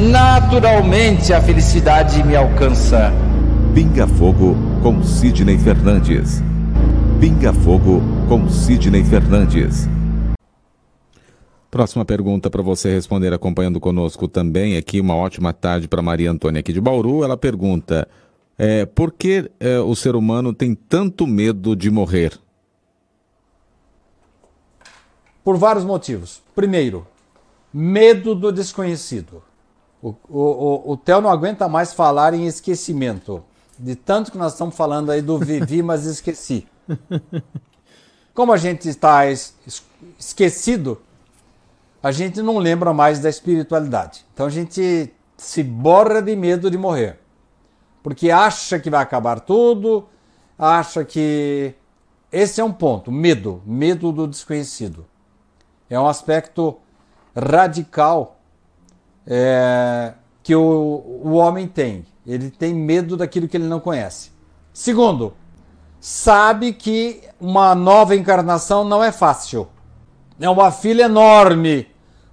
[0.00, 3.12] naturalmente a felicidade me alcança.
[3.74, 6.42] Pinga Fogo com Sidney Fernandes.
[7.20, 9.86] Pinga Fogo com Sidney Fernandes.
[11.70, 15.00] Próxima pergunta para você responder acompanhando conosco também aqui.
[15.00, 17.22] Uma ótima tarde para Maria Antônia aqui de Bauru.
[17.22, 18.08] Ela pergunta:
[18.58, 22.38] é, por que é, o ser humano tem tanto medo de morrer?
[25.44, 26.42] Por vários motivos.
[26.54, 27.06] Primeiro,
[27.72, 29.49] medo do desconhecido.
[30.02, 33.44] O, o, o, Theo não aguenta mais falar em esquecimento.
[33.78, 36.66] De tanto que nós estamos falando aí do vivi, mas esqueci.
[38.34, 39.22] Como a gente está
[40.18, 41.00] esquecido,
[42.02, 44.24] a gente não lembra mais da espiritualidade.
[44.32, 47.18] Então a gente se borra de medo de morrer.
[48.02, 50.06] Porque acha que vai acabar tudo,
[50.58, 51.74] acha que.
[52.32, 55.04] Esse é um ponto, medo, medo do desconhecido.
[55.88, 56.78] É um aspecto
[57.36, 58.39] radical
[59.32, 62.04] é, que o, o homem tem.
[62.26, 64.32] Ele tem medo daquilo que ele não conhece.
[64.72, 65.34] Segundo,
[66.00, 69.68] sabe que uma nova encarnação não é fácil.
[70.40, 71.86] É uma fila enorme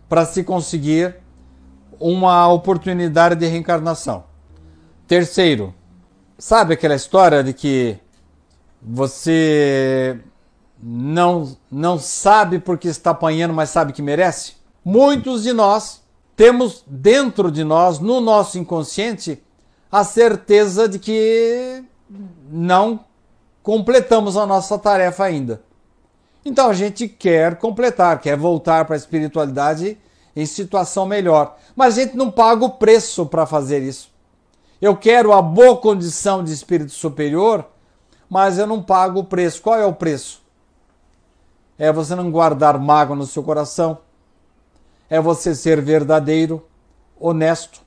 [0.09, 1.17] para se conseguir
[1.99, 4.23] uma oportunidade de reencarnação.
[5.07, 5.73] Terceiro,
[6.37, 7.97] sabe aquela história de que
[8.81, 10.19] você
[10.81, 14.53] não, não sabe porque está apanhando, mas sabe que merece?
[14.83, 16.06] Muitos de nós
[16.37, 19.43] temos dentro de nós, no nosso inconsciente,
[19.91, 21.83] a certeza de que
[22.47, 23.03] não
[23.63, 25.63] completamos a nossa tarefa ainda.
[26.45, 29.97] Então a gente quer completar, quer voltar para a espiritualidade
[30.35, 31.57] em situação melhor.
[31.75, 34.11] Mas a gente não paga o preço para fazer isso.
[34.79, 37.65] Eu quero a boa condição de espírito superior,
[38.29, 39.59] mas eu não pago o preço.
[39.59, 40.43] Qual é o preço?
[41.79, 43.97] É você não guardar mágoa no seu coração,
[45.09, 46.65] é você ser verdadeiro,
[47.19, 47.81] honesto,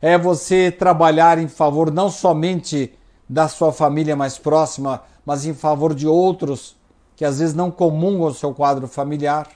[0.00, 2.92] é você trabalhar em favor não somente
[3.28, 6.76] da sua família mais próxima, mas em favor de outros
[7.16, 9.48] que às vezes não comungam o seu quadro familiar.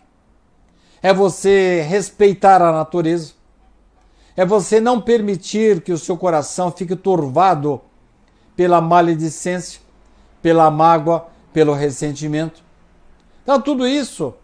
[1.02, 3.32] É você respeitar a natureza.
[4.36, 7.80] É você não permitir que o seu coração fique turvado
[8.56, 9.80] pela maledicência,
[10.40, 12.62] pela mágoa, pelo ressentimento.
[13.42, 14.34] Então, tudo isso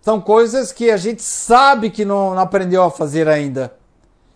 [0.00, 3.74] são coisas que a gente sabe que não, não aprendeu a fazer ainda.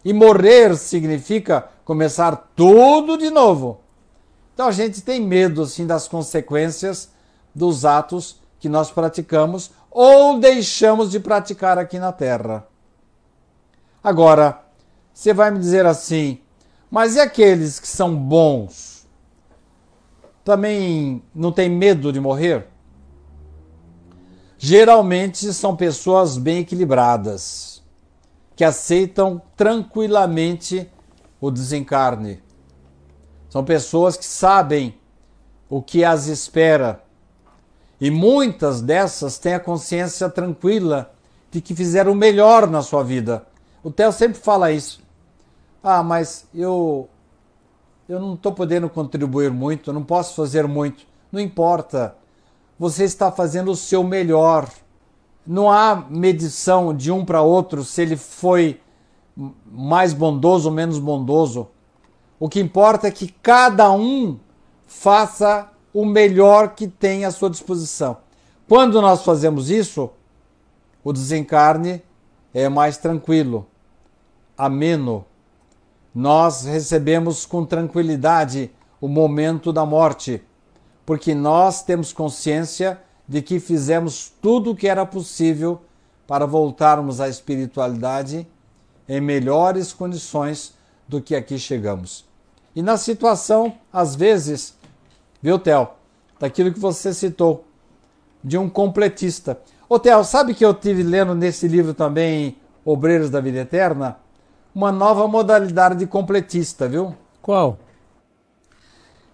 [0.05, 3.81] E morrer significa começar tudo de novo.
[4.55, 7.11] Então a gente tem medo assim das consequências
[7.55, 12.67] dos atos que nós praticamos ou deixamos de praticar aqui na Terra.
[14.03, 14.61] Agora,
[15.13, 16.41] você vai me dizer assim,
[16.91, 19.07] mas e aqueles que são bons?
[20.45, 22.67] Também não tem medo de morrer?
[24.65, 27.83] Geralmente são pessoas bem equilibradas,
[28.55, 30.89] que aceitam tranquilamente
[31.41, 32.41] o desencarne.
[33.49, 34.95] São pessoas que sabem
[35.69, 37.03] o que as espera.
[38.01, 41.13] E muitas dessas têm a consciência tranquila
[41.51, 43.45] de que fizeram o melhor na sua vida.
[43.83, 45.03] O Theo sempre fala isso.
[45.83, 47.09] Ah, mas eu
[48.09, 51.05] eu não estou podendo contribuir muito, eu não posso fazer muito.
[51.33, 52.15] Não importa
[52.83, 54.69] você está fazendo o seu melhor.
[55.47, 58.81] Não há medição de um para outro se ele foi
[59.65, 61.69] mais bondoso ou menos bondoso.
[62.41, 64.37] O que importa é que cada um
[64.85, 68.17] faça o melhor que tem à sua disposição.
[68.69, 70.11] Quando nós fazemos isso,
[71.05, 72.03] o desencarne
[72.53, 73.65] é mais tranquilo,
[74.59, 75.25] ameno.
[76.13, 80.43] Nós recebemos com tranquilidade o momento da morte
[81.05, 85.81] porque nós temos consciência de que fizemos tudo o que era possível
[86.27, 88.47] para voltarmos à espiritualidade
[89.09, 90.75] em melhores condições
[91.09, 92.25] do que aqui chegamos.
[92.75, 94.77] E na situação, às vezes,
[95.43, 95.89] viu, Theo,
[96.39, 97.65] daquilo que você citou,
[98.43, 99.61] de um completista.
[99.89, 104.17] Ô, Theo, sabe que eu tive lendo nesse livro também, Obreiros da Vida Eterna?
[104.75, 107.15] Uma nova modalidade de completista, viu?
[107.43, 107.79] Qual?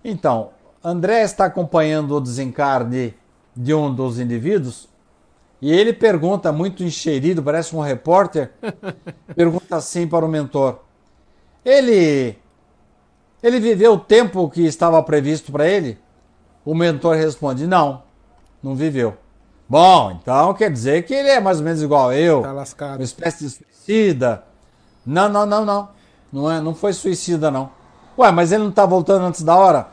[0.05, 0.51] Então,
[0.83, 3.15] André está acompanhando o desencarne
[3.57, 4.89] de um dos indivíduos
[5.61, 8.53] e ele pergunta, muito encherido, parece um repórter,
[9.35, 10.79] pergunta assim para o mentor:
[11.65, 12.37] Ele
[13.43, 15.99] ele viveu o tempo que estava previsto para ele?
[16.65, 18.03] O mentor responde: Não,
[18.63, 19.17] não viveu.
[19.69, 22.99] Bom, então quer dizer que ele é mais ou menos igual a eu, Tá lascado.
[22.99, 24.45] uma espécie de suicida.
[25.05, 25.89] Não, não, não, não.
[26.33, 27.71] Não, é, não foi suicida, não.
[28.17, 29.89] Ué, mas ele não está voltando antes da hora?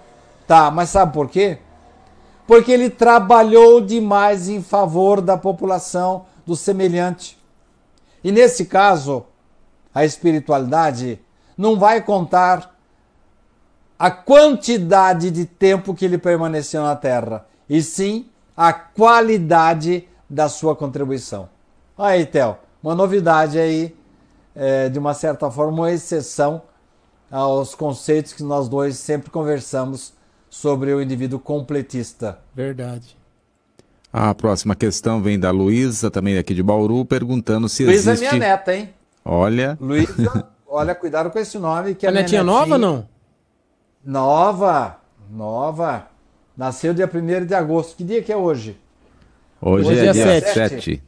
[0.47, 1.59] Tá, mas sabe por quê?
[2.47, 7.37] Porque ele trabalhou demais em favor da população, do semelhante.
[8.23, 9.25] E nesse caso,
[9.93, 11.19] a espiritualidade
[11.57, 12.75] não vai contar
[13.97, 20.75] a quantidade de tempo que ele permaneceu na Terra, e sim a qualidade da sua
[20.75, 21.49] contribuição.
[21.97, 23.95] Aí, Theo, uma novidade aí,
[24.55, 26.61] é, de uma certa forma, uma exceção
[27.31, 30.13] aos conceitos que nós dois sempre conversamos
[30.55, 32.39] sobre o indivíduo completista.
[32.55, 33.17] Verdade.
[34.11, 38.25] A próxima questão vem da Luísa, também aqui de Bauru, perguntando se Luísa existe.
[38.33, 38.89] é minha neta, hein?
[39.25, 41.93] Olha, Luísa, olha, cuidado com esse nome.
[41.93, 43.05] Que A é minha netinha nova não?
[44.03, 44.97] Nova,
[45.29, 46.07] nova.
[46.55, 47.97] Nasceu dia 1 de agosto.
[47.97, 48.77] Que dia que é hoje?
[49.61, 50.53] hoje, Hoje é, é dia sete.
[50.53, 51.03] 7.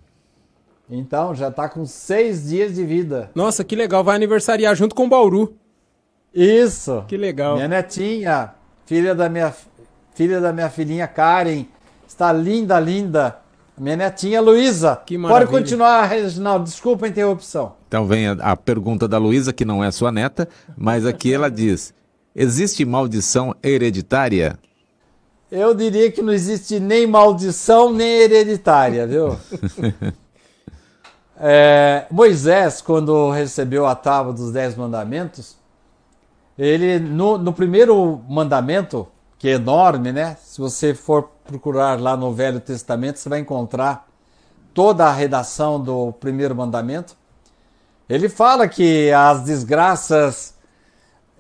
[0.90, 3.32] Então, já está com seis dias de vida.
[3.34, 4.04] Nossa, que legal.
[4.04, 5.56] Vai aniversariar junto com o Bauru.
[6.34, 7.06] Isso.
[7.08, 7.56] Que legal.
[7.56, 8.54] Minha netinha,
[8.88, 9.54] filha da minha,
[10.16, 11.66] filha da minha filhinha Karen,
[12.08, 13.38] está linda, linda.
[13.78, 15.00] Minha netinha Luísa.
[15.06, 16.66] Que Pode continuar, Reginaldo.
[16.66, 17.74] Desculpa a interrupção.
[17.88, 21.52] Então vem a, a pergunta da Luísa, que não é sua neta, mas aqui ela
[21.52, 21.94] diz:
[22.36, 24.58] existe maldição hereditária?
[25.52, 29.38] Eu diria que não existe nem maldição nem hereditária, viu?
[31.40, 35.56] É, Moisés, quando recebeu a tábua dos Dez Mandamentos,
[36.58, 39.08] ele, no, no primeiro mandamento,
[39.38, 40.36] que é enorme, né?
[40.42, 44.08] Se você for procurar lá no Velho Testamento, você vai encontrar
[44.74, 47.16] toda a redação do primeiro mandamento.
[48.10, 50.56] Ele fala que as desgraças,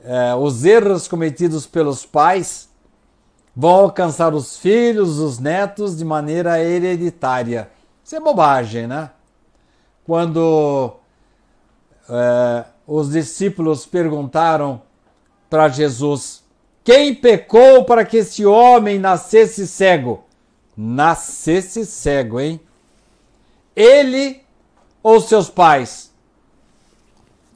[0.03, 2.69] é, os erros cometidos pelos pais,
[3.55, 7.71] vão alcançar os filhos, os netos de maneira hereditária.
[8.03, 9.09] Isso é bobagem, né?
[10.05, 10.93] Quando
[12.07, 14.81] é, os discípulos perguntaram
[15.49, 16.43] para Jesus:
[16.83, 20.23] Quem pecou para que esse homem nascesse cego?
[20.75, 22.59] Nascesse cego, hein?
[23.75, 24.41] Ele
[25.01, 26.11] ou seus pais?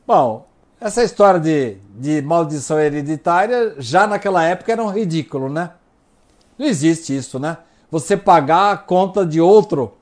[0.05, 0.47] Bom,
[0.79, 5.71] essa história de, de maldição hereditária já naquela época era um ridículo, né?
[6.57, 7.57] Não existe isso, né?
[7.89, 9.97] Você pagar a conta de outro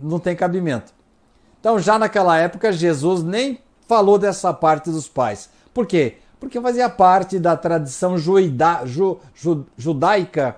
[0.00, 0.92] não tem cabimento.
[1.58, 5.50] Então, já naquela época, Jesus nem falou dessa parte dos pais.
[5.74, 6.18] Por quê?
[6.40, 10.56] Porque fazia parte da tradição juida, ju, ju, judaica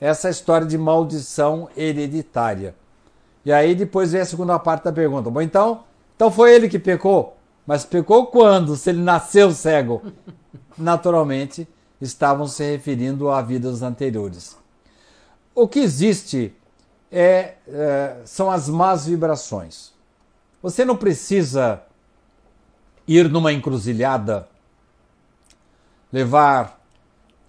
[0.00, 2.74] essa história de maldição hereditária.
[3.44, 5.30] E aí depois vem a segunda parte da pergunta.
[5.30, 5.84] Bom, então,
[6.16, 7.36] então foi ele que pecou.
[7.66, 8.74] Mas pecou quando?
[8.74, 10.02] Se ele nasceu cego?
[10.76, 11.68] Naturalmente,
[12.00, 14.56] estavam se referindo a vidas anteriores.
[15.54, 16.54] O que existe
[17.12, 19.92] é, é, são as más vibrações.
[20.62, 21.82] Você não precisa
[23.06, 24.48] ir numa encruzilhada,
[26.12, 26.80] levar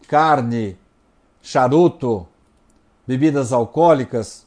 [0.07, 0.77] carne,
[1.41, 2.27] charuto,
[3.07, 4.45] bebidas alcoólicas,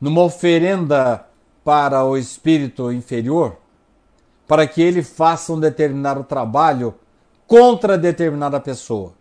[0.00, 1.24] numa oferenda
[1.64, 3.56] para o espírito inferior,
[4.46, 6.94] para que ele faça um determinado trabalho
[7.46, 9.12] contra determinada pessoa.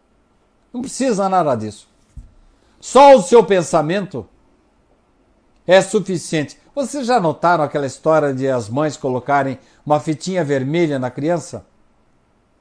[0.72, 1.88] Não precisa nada disso.
[2.79, 4.27] Só o seu pensamento
[5.65, 6.57] é suficiente.
[6.74, 11.65] Vocês já notaram aquela história de as mães colocarem uma fitinha vermelha na criança?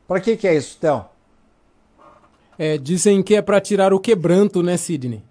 [0.08, 1.04] Para que, que é isso, Theo?
[2.58, 5.22] É, dizem que é pra tirar o quebranto, né, Sidney?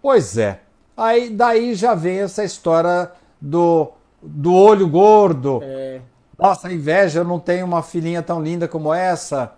[0.00, 0.60] Pois é.
[0.96, 3.90] Aí daí já vem essa história do,
[4.22, 5.60] do olho gordo.
[5.62, 6.00] É.
[6.38, 9.54] Nossa, inveja, eu não tenho uma filhinha tão linda como essa.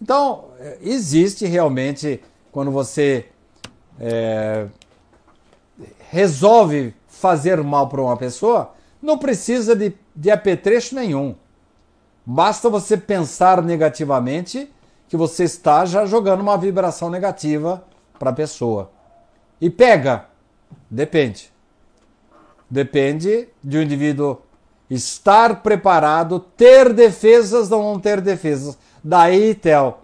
[0.00, 2.22] Então, eh, existe realmente,
[2.52, 3.26] quando você
[4.00, 4.66] é,
[6.10, 8.72] resolve fazer mal para uma pessoa,
[9.02, 11.34] não precisa de, de apetrecho nenhum.
[12.24, 14.70] Basta você pensar negativamente
[15.08, 17.82] que você está já jogando uma vibração negativa
[18.18, 18.90] para a pessoa.
[19.60, 20.26] E pega?
[20.90, 21.52] Depende.
[22.70, 24.42] Depende de um indivíduo
[24.90, 28.78] estar preparado, ter defesas ou não ter defesas.
[29.02, 29.94] Daí, Theo,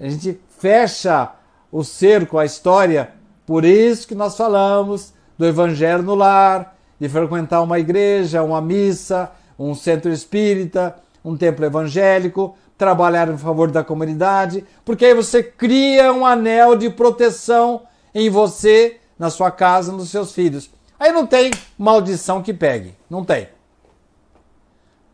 [0.00, 1.30] A gente fecha
[1.70, 3.12] o cerco, a história.
[3.46, 9.30] Por isso que nós falamos do evangelho no lar, de frequentar uma igreja, uma missa,
[9.58, 16.12] um centro espírita, um templo evangélico, trabalhar em favor da comunidade, porque aí você cria
[16.12, 20.68] um anel de proteção em você, na sua casa, nos seus filhos.
[20.98, 23.48] Aí não tem maldição que pegue, não tem.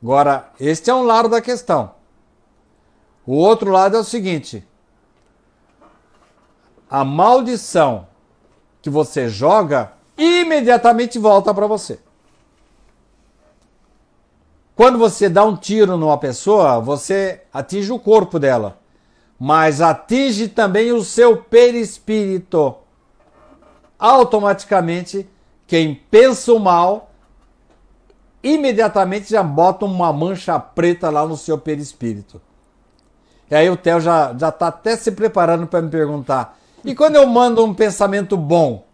[0.03, 1.91] Agora, este é um lado da questão.
[3.27, 4.67] O outro lado é o seguinte:
[6.89, 8.07] a maldição
[8.81, 12.01] que você joga imediatamente volta para você.
[14.79, 18.79] Quando você dá um tiro numa pessoa, você atinge o corpo dela,
[19.37, 22.77] mas atinge também o seu perispírito.
[23.99, 25.29] Automaticamente,
[25.67, 27.11] quem pensa o mal,
[28.41, 32.41] imediatamente já bota uma mancha preta lá no seu perispírito.
[33.51, 36.57] E aí o Theo já já está até se preparando para me perguntar.
[36.85, 38.87] E quando eu mando um pensamento bom?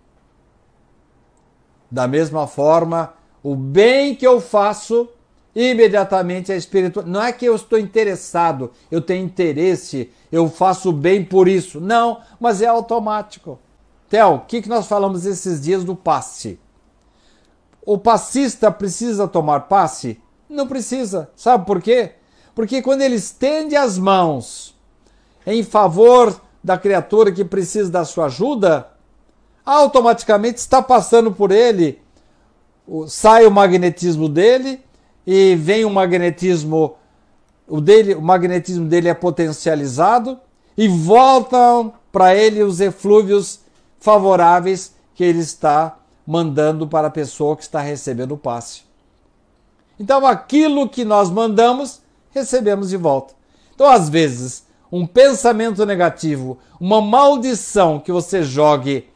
[1.90, 3.12] Da mesma forma,
[3.42, 5.10] o bem que eu faço
[5.54, 7.06] imediatamente é espiritual.
[7.06, 11.80] Não é que eu estou interessado, eu tenho interesse, eu faço bem por isso.
[11.80, 13.58] Não, mas é automático.
[14.08, 16.58] Theo, o que, que nós falamos esses dias do passe?
[17.86, 20.20] O passista precisa tomar passe?
[20.48, 21.30] Não precisa.
[21.36, 22.12] Sabe por quê?
[22.54, 24.74] Porque quando ele estende as mãos
[25.46, 28.88] em favor da criatura que precisa da sua ajuda,
[29.64, 32.00] automaticamente está passando por ele,
[33.06, 34.83] sai o magnetismo dele
[35.26, 36.96] e vem o magnetismo,
[37.66, 40.38] o, dele, o magnetismo dele é potencializado
[40.76, 43.60] e voltam para ele os eflúvios
[43.98, 48.82] favoráveis que ele está mandando para a pessoa que está recebendo o passe.
[49.98, 52.00] Então, aquilo que nós mandamos,
[52.30, 53.34] recebemos de volta.
[53.74, 59.08] Então, às vezes, um pensamento negativo, uma maldição que você jogue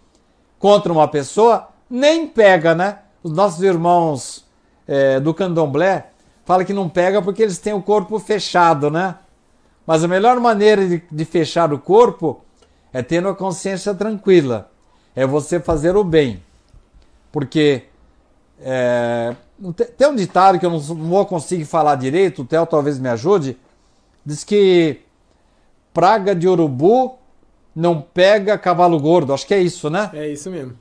[0.59, 2.99] contra uma pessoa, nem pega, né?
[3.23, 4.48] Os nossos irmãos
[4.89, 6.09] é, do candomblé,
[6.45, 9.17] fala que não pega porque eles têm o corpo fechado, né?
[9.87, 12.41] Mas a melhor maneira de, de fechar o corpo
[12.93, 14.71] é tendo a consciência tranquila,
[15.15, 16.43] é você fazer o bem.
[17.31, 17.85] Porque
[18.61, 19.37] é,
[19.97, 23.59] tem um ditado que eu não vou conseguir falar direito, o Theo talvez me ajude,
[24.25, 25.01] diz que
[25.93, 27.19] praga de urubu
[27.75, 30.11] não pega cavalo gordo, acho que é isso, né?
[30.15, 30.75] É isso mesmo.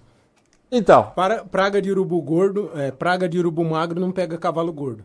[0.72, 1.12] Então.
[1.16, 5.04] Para, praga de urubu gordo, é, praga de urubu magro não pega cavalo gordo.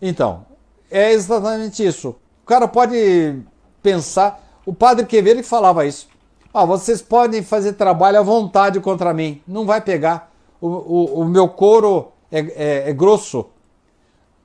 [0.00, 0.46] Então,
[0.90, 2.16] é exatamente isso.
[2.42, 3.38] O cara pode
[3.82, 4.42] pensar.
[4.64, 6.08] O padre Quevedo que falava isso.
[6.52, 9.42] Ah, vocês podem fazer trabalho à vontade contra mim.
[9.46, 10.32] Não vai pegar.
[10.60, 13.46] O, o, o meu couro é, é, é, grosso.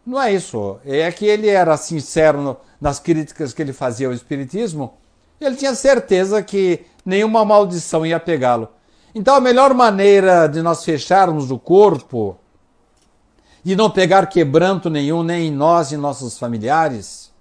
[0.05, 0.77] Não é isso.
[0.85, 4.93] É que ele era sincero no, nas críticas que ele fazia ao Espiritismo.
[5.39, 8.67] Ele tinha certeza que nenhuma maldição ia pegá-lo.
[9.13, 12.37] Então, a melhor maneira de nós fecharmos o corpo,
[13.63, 17.31] de não pegar quebranto nenhum, nem em nós e nossos familiares,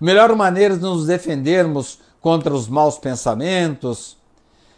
[0.00, 4.16] a melhor maneira de nos defendermos contra os maus pensamentos,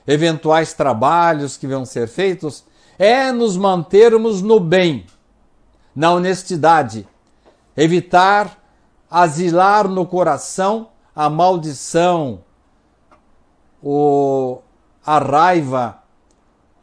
[0.07, 2.65] eventuais trabalhos que vão ser feitos,
[2.99, 5.07] é nos mantermos no bem,
[5.95, 7.07] na honestidade,
[7.77, 8.59] evitar
[9.11, 12.41] asilar no coração a maldição,
[13.81, 14.59] o,
[15.07, 16.04] a raiva,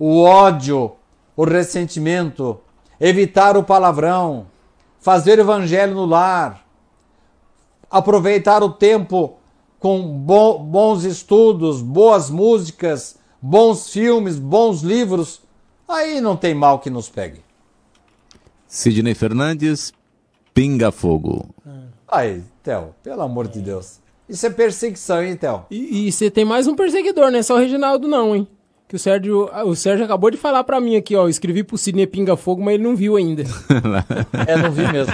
[0.03, 0.93] o ódio,
[1.35, 2.59] o ressentimento,
[2.99, 4.47] evitar o palavrão,
[4.99, 6.65] fazer o evangelho no lar,
[7.87, 9.37] aproveitar o tempo
[9.77, 15.39] com bo bons estudos, boas músicas, bons filmes, bons livros,
[15.87, 17.43] aí não tem mal que nos pegue.
[18.67, 19.93] Sidney Fernandes,
[20.51, 21.53] Pinga Fogo.
[22.07, 23.99] Aí, Theo, pelo amor de Deus.
[24.27, 25.67] Isso é perseguição, hein, Theo?
[25.69, 28.47] E você tem mais um perseguidor, não é só o Reginaldo, não, hein?
[28.91, 31.77] Que o Sérgio, o Sérgio acabou de falar para mim aqui, ó, eu escrevi pro
[31.77, 33.43] Sidney Pinga Fogo, mas ele não viu ainda.
[34.45, 35.13] é, não vi mesmo.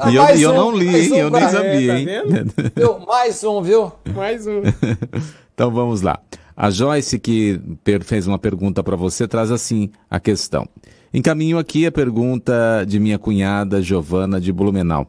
[0.00, 1.12] Ah, e eu, um, eu, não li, hein?
[1.12, 2.44] Um eu nem sabia, é, tá hein?
[2.74, 2.98] Viu?
[3.06, 3.92] Mais um, viu?
[4.12, 4.62] Mais um.
[5.54, 6.18] então vamos lá.
[6.56, 7.60] A Joyce, que
[8.02, 10.68] fez uma pergunta para você, traz assim a questão.
[11.14, 15.08] Encaminho aqui a pergunta de minha cunhada Giovana de Blumenau.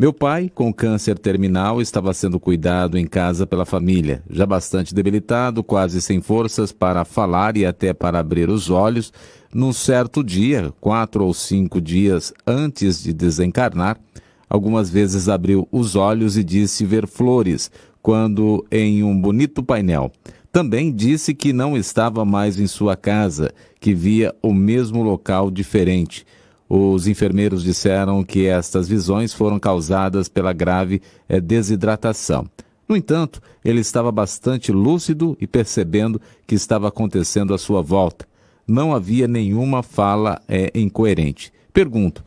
[0.00, 5.62] Meu pai, com câncer terminal, estava sendo cuidado em casa pela família, já bastante debilitado,
[5.62, 9.12] quase sem forças para falar e até para abrir os olhos.
[9.52, 14.00] Num certo dia, quatro ou cinco dias antes de desencarnar,
[14.48, 20.10] algumas vezes abriu os olhos e disse ver flores, quando em um bonito painel.
[20.50, 26.24] Também disse que não estava mais em sua casa, que via o mesmo local diferente.
[26.72, 32.48] Os enfermeiros disseram que estas visões foram causadas pela grave eh, desidratação.
[32.88, 38.24] No entanto, ele estava bastante lúcido e percebendo que estava acontecendo à sua volta.
[38.68, 41.52] Não havia nenhuma fala é, incoerente.
[41.72, 42.24] Pergunto: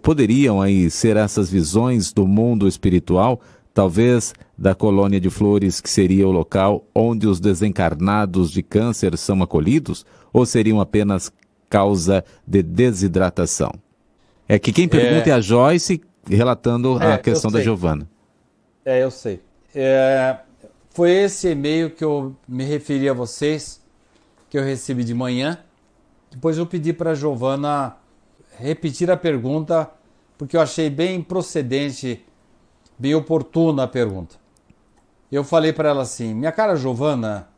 [0.00, 3.40] poderiam aí ser essas visões do mundo espiritual,
[3.74, 9.42] talvez da colônia de flores, que seria o local onde os desencarnados de câncer são
[9.42, 11.32] acolhidos, ou seriam apenas
[11.70, 13.72] causa de desidratação?
[14.46, 18.06] É que quem pergunta é, é a Joyce, relatando é, a questão da Giovana.
[18.84, 19.40] É, eu sei.
[19.74, 20.36] É,
[20.90, 23.80] foi esse e-mail que eu me referi a vocês,
[24.50, 25.58] que eu recebi de manhã.
[26.30, 27.96] Depois eu pedi para a Giovana
[28.58, 29.88] repetir a pergunta,
[30.36, 32.24] porque eu achei bem procedente,
[32.98, 34.34] bem oportuna a pergunta.
[35.30, 37.48] Eu falei para ela assim: Minha cara Giovana,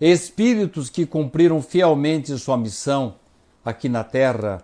[0.00, 3.16] espíritos que cumpriram fielmente sua missão
[3.64, 4.62] aqui na Terra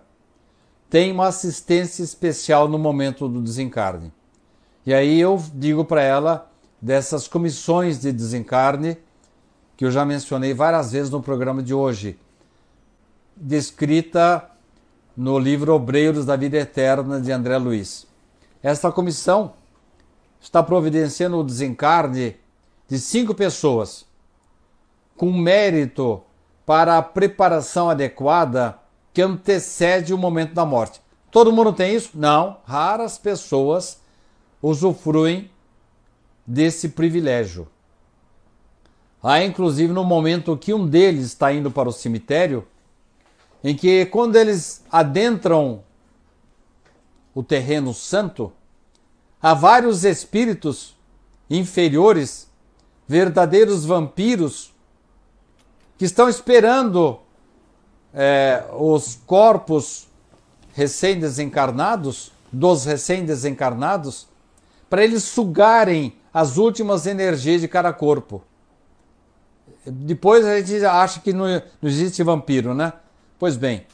[0.89, 4.13] têm uma assistência especial no momento do desencarne.
[4.85, 6.51] E aí eu digo para ela
[6.81, 8.97] dessas comissões de desencarne
[9.75, 12.17] que eu já mencionei várias vezes no programa de hoje,
[13.35, 14.49] descrita
[15.17, 18.07] no livro Obreiros da Vida Eterna de André Luiz.
[18.63, 19.53] Esta comissão
[20.39, 22.37] está providenciando o desencarne
[22.87, 24.05] de cinco pessoas
[25.15, 26.21] com mérito
[26.65, 28.79] para a preparação adequada
[29.13, 31.01] que antecede o momento da morte.
[31.31, 32.11] Todo mundo tem isso?
[32.13, 32.59] Não.
[32.65, 34.01] Raras pessoas
[34.61, 35.49] usufruem
[36.45, 37.67] desse privilégio.
[39.23, 42.67] Há inclusive no momento que um deles está indo para o cemitério,
[43.63, 45.83] em que quando eles adentram
[47.33, 48.53] o terreno santo,
[49.41, 50.95] há vários espíritos
[51.49, 52.47] inferiores,
[53.07, 54.74] verdadeiros vampiros,
[55.97, 57.19] que estão esperando
[58.13, 60.07] é, os corpos
[60.73, 64.27] recém-desencarnados, dos recém-desencarnados,
[64.89, 68.43] para eles sugarem as últimas energias de cada corpo.
[69.85, 72.93] Depois a gente acha que não, não existe vampiro, né?
[73.37, 73.85] Pois bem,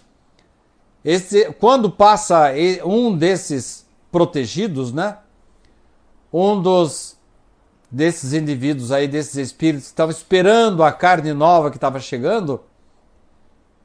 [1.04, 2.52] esse, quando passa
[2.86, 5.17] um desses protegidos, né?
[6.32, 7.17] Um dos
[7.91, 12.63] desses indivíduos aí, desses espíritos que estavam esperando a carne nova que estava chegando,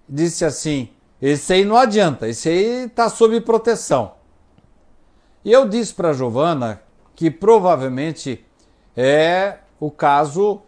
[0.09, 0.91] disse assim:
[1.21, 4.15] esse aí não adianta, esse aí está sob proteção.
[5.45, 6.83] E eu disse para Giovana
[7.15, 8.45] que provavelmente
[8.97, 10.63] é o caso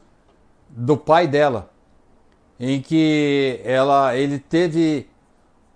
[0.69, 1.71] do pai dela,
[2.59, 5.09] em que ela, ele teve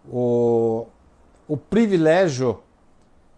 [0.09, 0.87] o,
[1.46, 2.61] o privilégio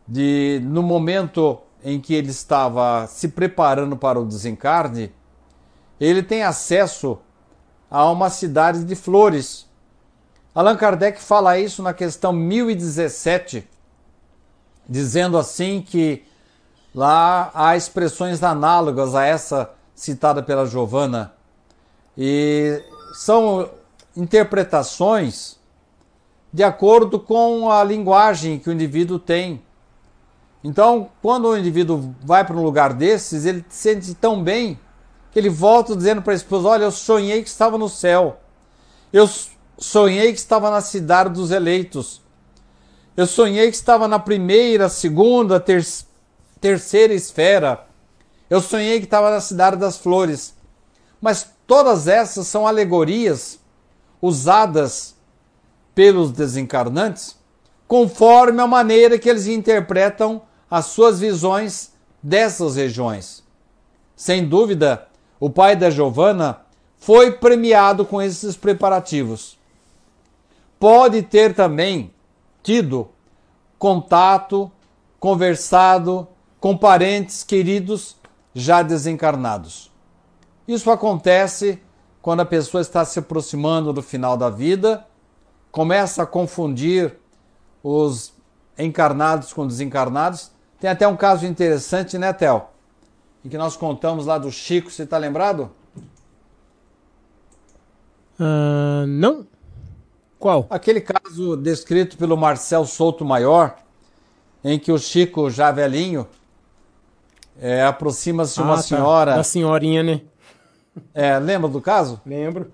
[0.06, 5.12] de, no momento em que ele estava se preparando para o desencarne,
[6.01, 7.18] ele tem acesso
[7.90, 9.68] a uma cidade de flores.
[10.55, 13.68] Allan Kardec fala isso na questão 1017,
[14.88, 16.25] dizendo assim que
[16.94, 21.35] Lá há expressões análogas a essa citada pela Giovana
[22.16, 22.81] e
[23.14, 23.68] são
[24.16, 25.59] interpretações
[26.53, 29.61] de acordo com a linguagem que o indivíduo tem.
[30.64, 34.81] Então, quando o indivíduo vai para um lugar desses, ele se sente tão bem
[35.31, 38.40] que ele volta dizendo para a esposa: Olha, eu sonhei que estava no céu.
[39.12, 39.29] Eu
[39.79, 42.22] sonhei que estava na cidade dos eleitos.
[43.16, 46.14] Eu sonhei que estava na primeira, segunda, terceira
[46.64, 47.87] terceira esfera.
[48.48, 50.55] Eu sonhei que estava na cidade das flores.
[51.20, 53.59] Mas todas essas são alegorias
[54.22, 55.14] usadas
[55.94, 57.37] pelos desencarnantes
[57.87, 63.42] conforme a maneira que eles interpretam as suas visões dessas regiões.
[64.16, 66.61] Sem dúvida, o pai da Giovana
[66.96, 69.59] foi premiado com esses preparativos.
[70.79, 72.12] Pode ter também
[72.62, 73.09] tido
[73.79, 74.70] contato,
[75.20, 76.27] conversado
[76.59, 78.16] com parentes queridos
[78.55, 79.90] já desencarnados.
[80.66, 81.81] Isso acontece
[82.22, 85.07] quando a pessoa está se aproximando do final da vida,
[85.70, 87.18] começa a confundir
[87.83, 88.33] os
[88.79, 90.50] encarnados com desencarnados.
[90.85, 92.70] Tem até um caso interessante, né, Tel?
[93.42, 95.70] Em que nós contamos lá do Chico, você está lembrado?
[98.38, 99.47] Uh, não.
[100.38, 100.66] Qual?
[100.68, 103.77] Aquele caso descrito pelo Marcel Souto Maior,
[104.62, 106.29] em que o Chico, já velhinho,
[107.59, 108.83] é, Aproxima-se ah, uma tá.
[108.83, 109.37] senhora.
[109.37, 110.20] Da senhorinha, né?
[111.14, 112.20] É, lembra do caso?
[112.27, 112.70] Lembro.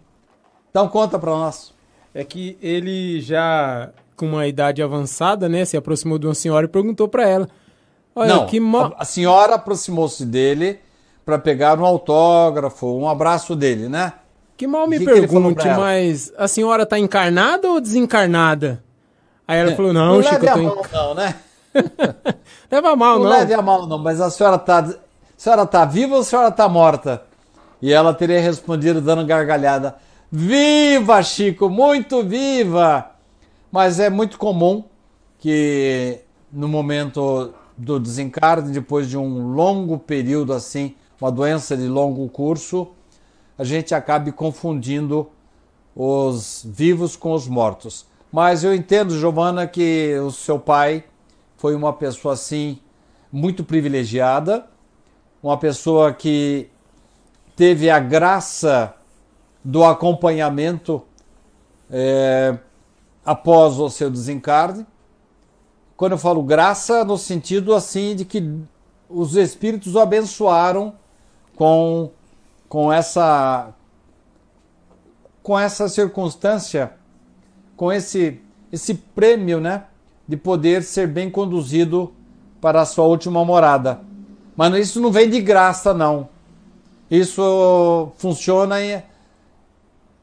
[0.69, 1.73] Então conta para nós.
[2.13, 6.69] É que ele já com uma idade avançada, né, se aproximou de uma senhora e
[6.69, 7.49] perguntou para ela:
[8.15, 8.95] Olha, Não, que mal...
[8.97, 10.81] a, a senhora aproximou-se dele
[11.25, 14.13] para pegar um autógrafo, um abraço dele, né?
[14.57, 18.83] Que mal me que pergunte, que mas a senhora tá encarnada ou desencarnada?
[19.49, 20.63] Aí ela é, falou: Não, não Chico, eu tô.
[20.63, 21.35] Mão, não, né?
[22.71, 23.25] leva mal, não.
[23.25, 24.87] Não leve a mal, não, mas a senhora está
[25.41, 27.23] senhora está viva ou a senhora está morta?
[27.81, 29.97] E ela teria respondido dando gargalhada:
[30.31, 33.13] Viva, Chico, muito viva!
[33.73, 34.85] Mas é muito comum
[35.39, 36.21] que
[36.53, 42.89] no momento do desencarne, depois de um longo período assim, uma doença de longo curso,
[43.57, 45.29] a gente acabe confundindo
[45.95, 48.07] os vivos com os mortos.
[48.31, 51.05] Mas eu entendo, Giovana, que o seu pai
[51.57, 52.79] foi uma pessoa assim
[53.33, 54.67] muito privilegiada,
[55.43, 56.69] uma pessoa que
[57.57, 58.95] teve a graça
[59.65, 61.03] do acompanhamento
[61.91, 62.59] é,
[63.25, 64.87] após o seu desencarne.
[66.01, 68.43] Quando eu falo graça, no sentido assim de que
[69.07, 70.95] os espíritos o abençoaram
[71.55, 72.11] com,
[72.71, 73.75] com essa
[75.43, 76.95] com essa circunstância,
[77.77, 78.41] com esse
[78.73, 79.85] esse prêmio, né,
[80.27, 82.15] de poder ser bem conduzido
[82.63, 84.01] para a sua última morada.
[84.57, 86.31] Mas isso não vem de graça, não.
[87.11, 89.03] Isso funciona e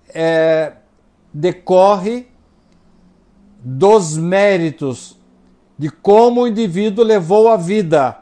[0.09, 0.73] é,
[1.31, 2.25] decorre
[3.63, 5.16] dos méritos
[5.77, 8.17] de como o indivíduo levou a vida.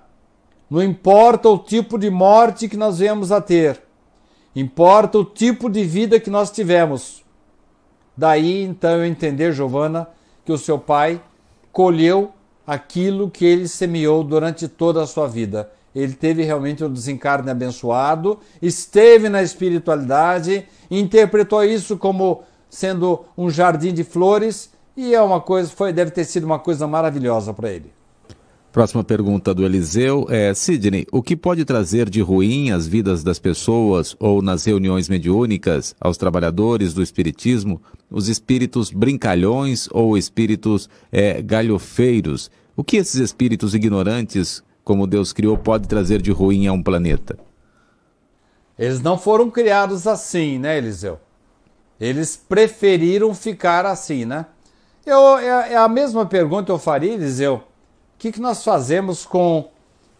[0.69, 3.81] Não importa o tipo de morte que nós viemos a ter,
[4.55, 7.23] importa o tipo de vida que nós tivemos.
[8.17, 10.07] Daí então eu entender, Giovana,
[10.43, 11.21] que o seu pai
[11.71, 12.31] colheu
[12.65, 15.69] aquilo que ele semeou durante toda a sua vida.
[15.93, 23.93] Ele teve realmente um desencarne abençoado, esteve na espiritualidade, interpretou isso como sendo um jardim
[23.93, 27.91] de flores e é uma coisa, foi, deve ter sido uma coisa maravilhosa para ele.
[28.75, 33.39] Próxima pergunta do Eliseu é: Sidney, o que pode trazer de ruim às vidas das
[33.39, 37.81] pessoas ou nas reuniões mediúnicas, aos trabalhadores do Espiritismo,
[38.11, 42.51] os espíritos brincalhões ou espíritos é, galhofeiros?
[42.75, 47.39] O que esses espíritos ignorantes, como Deus criou, pode trazer de ruim a um planeta?
[48.77, 51.17] Eles não foram criados assim, né, Eliseu?
[51.97, 54.47] Eles preferiram ficar assim, né?
[55.05, 57.63] Eu, é, é a mesma pergunta eu faria, Eliseu
[58.15, 59.69] o que, que nós fazemos com,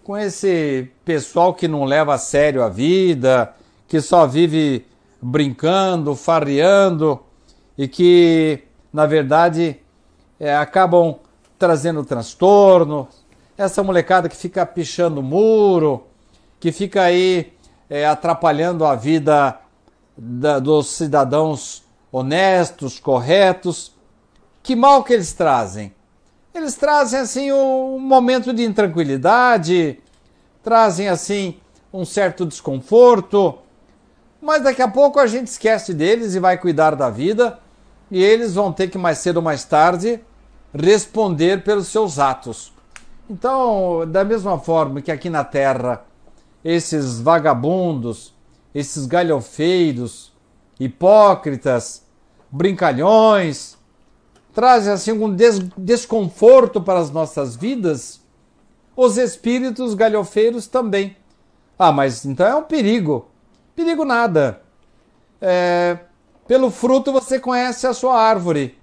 [0.03, 3.53] com esse pessoal que não leva a sério a vida,
[3.87, 4.85] que só vive
[5.21, 7.21] brincando, farreando
[7.77, 9.79] e que, na verdade,
[10.37, 11.15] é, acabam
[11.57, 13.07] trazendo transtorno?
[13.57, 16.05] Essa molecada que fica pichando muro,
[16.59, 17.53] que fica aí
[17.89, 19.57] é, atrapalhando a vida
[20.17, 23.94] da, dos cidadãos honestos, corretos.
[24.65, 25.93] Que mal que eles trazem?
[26.51, 29.99] eles trazem assim um momento de intranquilidade,
[30.63, 31.59] trazem assim
[31.93, 33.59] um certo desconforto,
[34.41, 37.59] mas daqui a pouco a gente esquece deles e vai cuidar da vida,
[38.09, 40.19] e eles vão ter que mais cedo ou mais tarde
[40.73, 42.73] responder pelos seus atos.
[43.29, 46.03] Então, da mesma forma que aqui na Terra,
[46.63, 48.33] esses vagabundos,
[48.73, 50.33] esses galhofeiros,
[50.79, 52.03] hipócritas,
[52.49, 53.77] brincalhões,
[54.55, 58.21] trazem assim um des desconforto para as nossas vidas,
[58.95, 61.17] os espíritos galhofeiros também.
[61.77, 63.27] Ah, mas então é um perigo.
[63.75, 64.61] Perigo nada.
[65.41, 65.99] É,
[66.47, 68.79] pelo fruto você conhece a sua árvore.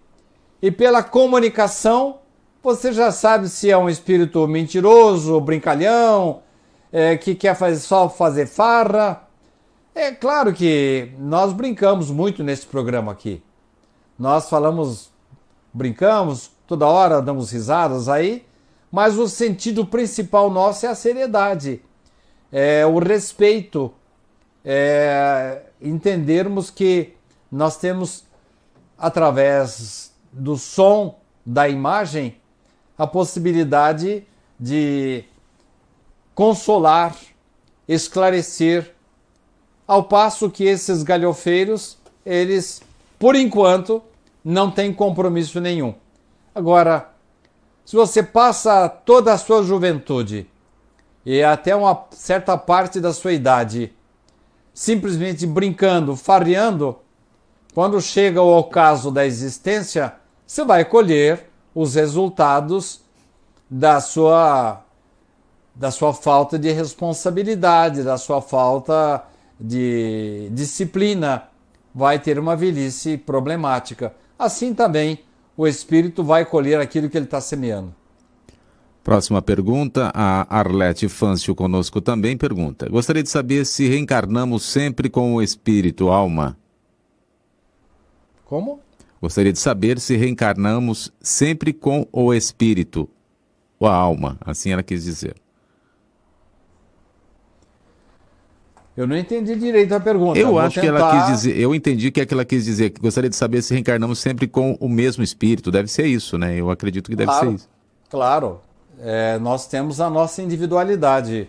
[0.61, 2.18] E pela comunicação
[2.62, 6.42] você já sabe se é um espírito mentiroso, brincalhão,
[6.92, 9.26] é, que quer fazer, só fazer farra.
[9.94, 13.42] É claro que nós brincamos muito nesse programa aqui.
[14.18, 15.12] Nós falamos
[15.72, 18.44] brincamos, toda hora damos risadas aí,
[18.90, 21.82] mas o sentido principal nosso é a seriedade,
[22.50, 23.92] é o respeito,
[24.64, 27.14] é entendermos que
[27.50, 28.24] nós temos,
[28.98, 32.37] através do som, da imagem,
[32.96, 34.26] a possibilidade
[34.58, 35.24] de
[36.35, 37.16] consolar,
[37.88, 38.94] esclarecer,
[39.87, 42.80] ao passo que esses galhofeiros, eles,
[43.18, 44.02] por enquanto,
[44.44, 45.94] não tem compromisso nenhum.
[46.55, 47.11] Agora,
[47.85, 50.48] se você passa toda a sua juventude
[51.24, 53.92] e até uma certa parte da sua idade
[54.74, 56.98] simplesmente brincando, farreando,
[57.74, 60.14] quando chega o ocaso da existência,
[60.46, 63.00] você vai colher os resultados
[63.70, 64.83] da sua
[65.74, 69.24] da sua falta de responsabilidade, da sua falta
[69.59, 71.48] de disciplina,
[71.94, 75.20] vai ter uma velhice problemática assim também
[75.57, 77.94] o espírito vai colher aquilo que ele está semeando.
[79.02, 85.35] Próxima pergunta, a Arlete Fâncio conosco também pergunta: Gostaria de saber se reencarnamos sempre com
[85.35, 86.57] o espírito, alma.
[88.44, 88.81] Como?
[89.20, 93.09] Gostaria de saber se reencarnamos sempre com o espírito,
[93.78, 95.35] ou a alma, assim ela quis dizer.
[98.96, 100.38] Eu não entendi direito a pergunta.
[100.38, 102.64] Eu Vou acho que ela tentar- quis dizer, eu entendi que é que ela quis
[102.64, 105.70] dizer, que gostaria de saber se reencarnamos sempre com o mesmo espírito.
[105.70, 106.55] Deve ser isso, né?
[106.57, 107.48] Eu acredito que deve Claro.
[107.50, 107.68] ser isso.
[108.11, 108.61] Claro,
[109.00, 111.48] é, nós temos a nossa individualidade.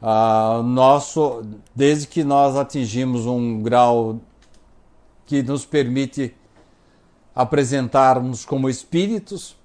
[0.00, 1.42] Ah, nosso,
[1.74, 4.20] desde que nós atingimos um grau
[5.26, 6.34] que nos permite
[7.34, 9.56] apresentarmos como espíritos,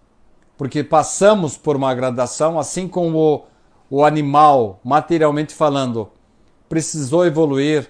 [0.57, 3.45] porque passamos por uma gradação, assim como
[3.91, 6.09] o, o animal, materialmente falando,
[6.69, 7.89] precisou evoluir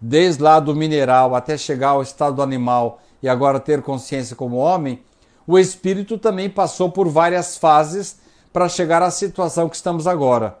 [0.00, 4.56] desde lá do mineral até chegar ao estado do animal e agora ter consciência como
[4.56, 5.02] homem,
[5.46, 8.20] o espírito também passou por várias fases
[8.52, 10.58] para chegar à situação que estamos agora.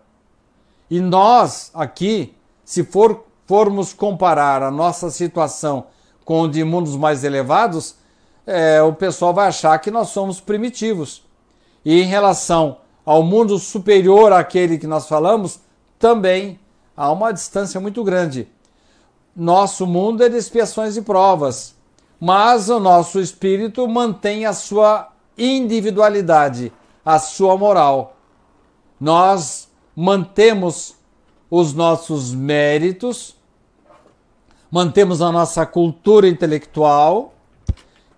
[0.90, 2.34] E nós aqui,
[2.64, 5.86] se for, formos comparar a nossa situação
[6.24, 7.96] com a de mundos mais elevados,
[8.46, 11.24] é, o pessoal vai achar que nós somos primitivos.
[11.84, 15.60] E em relação ao mundo superior àquele que nós falamos,
[15.98, 16.58] também
[16.96, 18.48] há uma distância muito grande.
[19.34, 21.74] Nosso mundo é de expiações e provas,
[22.20, 26.72] mas o nosso espírito mantém a sua individualidade,
[27.04, 28.16] a sua moral.
[29.00, 30.94] Nós mantemos
[31.50, 33.36] os nossos méritos,
[34.70, 37.34] mantemos a nossa cultura intelectual,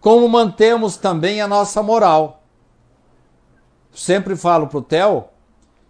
[0.01, 2.43] como mantemos também a nossa moral.
[3.93, 5.25] Sempre falo para o Theo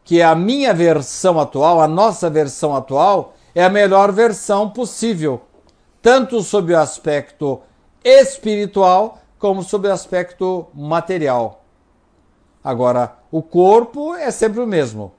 [0.05, 5.41] que a minha versão atual, a nossa versão atual, é a melhor versão possível,
[6.03, 7.61] tanto sob o aspecto
[8.05, 11.65] espiritual como sob o aspecto material.
[12.63, 15.13] Agora, o corpo é sempre o mesmo.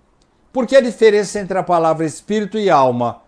[0.53, 3.21] Por que a diferença entre a palavra espírito e alma?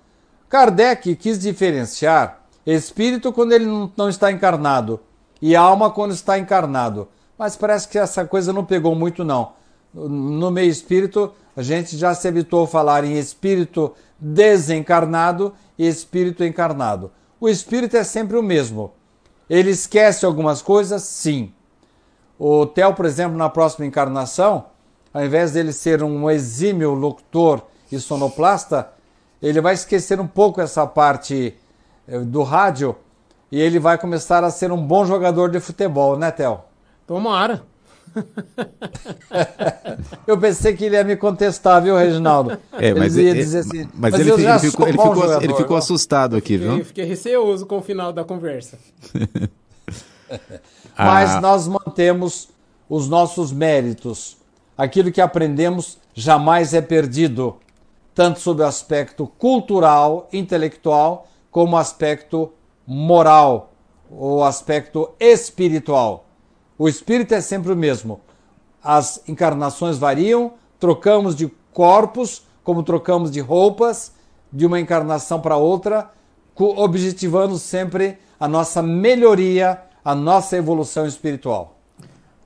[0.50, 5.00] Kardec quis diferenciar espírito quando ele não- não está encarnado
[5.42, 7.08] e alma quando está encarnado.
[7.38, 9.54] Mas parece que essa coisa não pegou muito, não.
[9.94, 16.44] No meio espírito, a gente já se habituou a falar em espírito desencarnado e espírito
[16.44, 17.12] encarnado.
[17.40, 18.94] O espírito é sempre o mesmo.
[19.50, 21.02] Ele esquece algumas coisas?
[21.02, 21.52] Sim.
[22.38, 24.66] O Theo, por exemplo, na próxima encarnação,
[25.12, 28.92] ao invés dele ser um exímio locutor e sonoplasta,
[29.42, 31.56] ele vai esquecer um pouco essa parte
[32.08, 32.96] eh, do rádio
[33.52, 36.60] e ele vai começar a ser um bom jogador de futebol, né, Theo?
[37.08, 37.64] Tomara.
[40.26, 42.58] Eu pensei que ele ia me contestar, viu, Reginaldo?
[42.74, 45.44] É, mas, ia é- dizer assim, mas ele, eu ele ficou, ele bom ficou- jogador,
[45.44, 46.86] ele ficou assustado aqui, Fiquei, viu?
[46.86, 48.78] fiquei receoso com o final da conversa.
[50.98, 51.42] mas Ah.
[51.42, 52.50] nós mantemos
[52.90, 54.38] os nossos méritos.
[54.78, 57.56] Aquilo que aprendemos jamais é perdido,
[58.14, 62.52] tanto sob o aspecto cultural, intelectual, como o aspecto
[62.86, 63.72] moral,
[64.10, 66.26] o aspecto espiritual.
[66.78, 68.22] O espírito é sempre o mesmo.
[68.84, 74.12] As encarnações variam, trocamos de corpos, como trocamos de roupas,
[74.52, 76.12] de uma encarnação para outra,
[76.56, 81.78] objetivando sempre a nossa melhoria, a nossa evolução espiritual.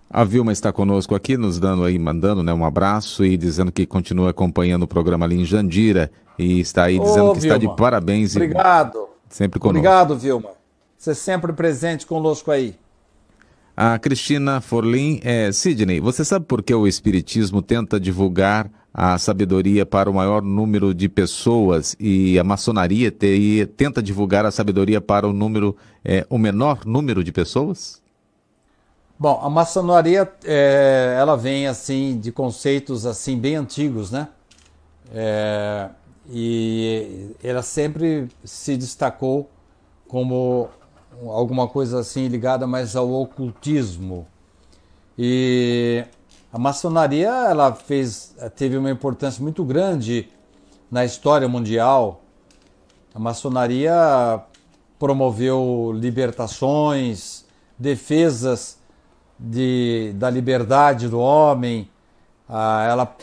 [0.10, 3.86] A Vilma está conosco aqui, nos dando aí, mandando né, um abraço e dizendo que
[3.86, 7.62] continua acompanhando o programa ali em Jandira e está aí dizendo Ô, que está de
[7.62, 9.08] Vilma, parabéns Obrigado.
[9.30, 9.78] e sempre conosco.
[9.78, 10.50] Obrigado, Vilma.
[10.98, 12.76] Você sempre presente conosco aí.
[13.76, 19.86] A Cristina Forlin, é, Sidney, você sabe por que o Espiritismo tenta divulgar a sabedoria
[19.86, 25.26] para o maior número de pessoas e a maçonaria te- tenta divulgar a sabedoria para
[25.28, 28.02] o número, é, o menor número de pessoas?
[29.18, 34.28] Bom, a maçonaria, é, ela vem assim de conceitos assim bem antigos, né?
[35.14, 35.90] É,
[36.30, 39.50] e ela sempre se destacou
[40.08, 40.70] como
[41.28, 44.28] alguma coisa assim ligada mais ao ocultismo.
[45.18, 46.04] E
[46.52, 50.30] a maçonaria, ela fez, teve uma importância muito grande
[50.90, 52.22] na história mundial.
[53.14, 54.42] A maçonaria
[55.00, 57.46] promoveu libertações,
[57.78, 58.78] defesas
[59.40, 61.90] de, da liberdade do homem,
[62.48, 63.16] ah, ela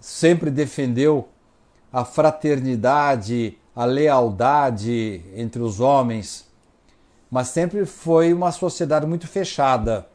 [0.00, 1.28] sempre defendeu
[1.92, 6.49] a fraternidade, a lealdade entre os homens,
[7.30, 10.06] mas sempre foi uma sociedade muito fechada.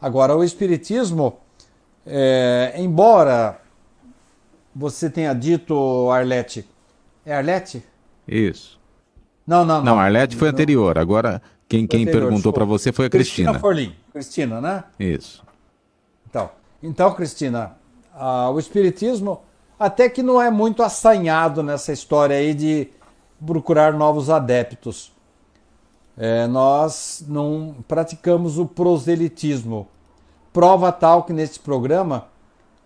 [0.00, 1.38] Agora, o Espiritismo,
[2.06, 3.60] é, embora
[4.74, 6.68] você tenha dito, Arlete,
[7.24, 7.84] é Arlete?
[8.26, 8.80] Isso.
[9.46, 10.54] Não, não, Não, a Arlete foi Não.
[10.54, 10.98] anterior.
[10.98, 13.58] Agora, quem, quem Anterior, perguntou para você foi a Cristina.
[13.58, 13.94] Forlim.
[14.12, 14.84] Cristina, né?
[14.98, 15.44] Isso.
[16.28, 16.50] Então,
[16.82, 17.76] então Cristina,
[18.14, 19.42] ah, o Espiritismo
[19.78, 22.88] até que não é muito assanhado nessa história aí de
[23.44, 25.12] procurar novos adeptos.
[26.16, 29.88] É, nós não praticamos o proselitismo.
[30.52, 32.26] Prova tal que neste programa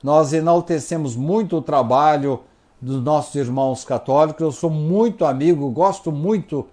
[0.03, 2.41] nós enaltecemos muito o trabalho
[2.81, 4.41] dos nossos irmãos católicos.
[4.41, 6.67] Eu sou muito amigo, gosto muito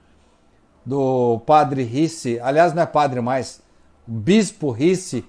[0.86, 3.62] do padre Risse, aliás, não é padre mais,
[4.08, 5.26] o bispo Risse,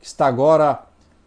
[0.00, 0.84] que está agora,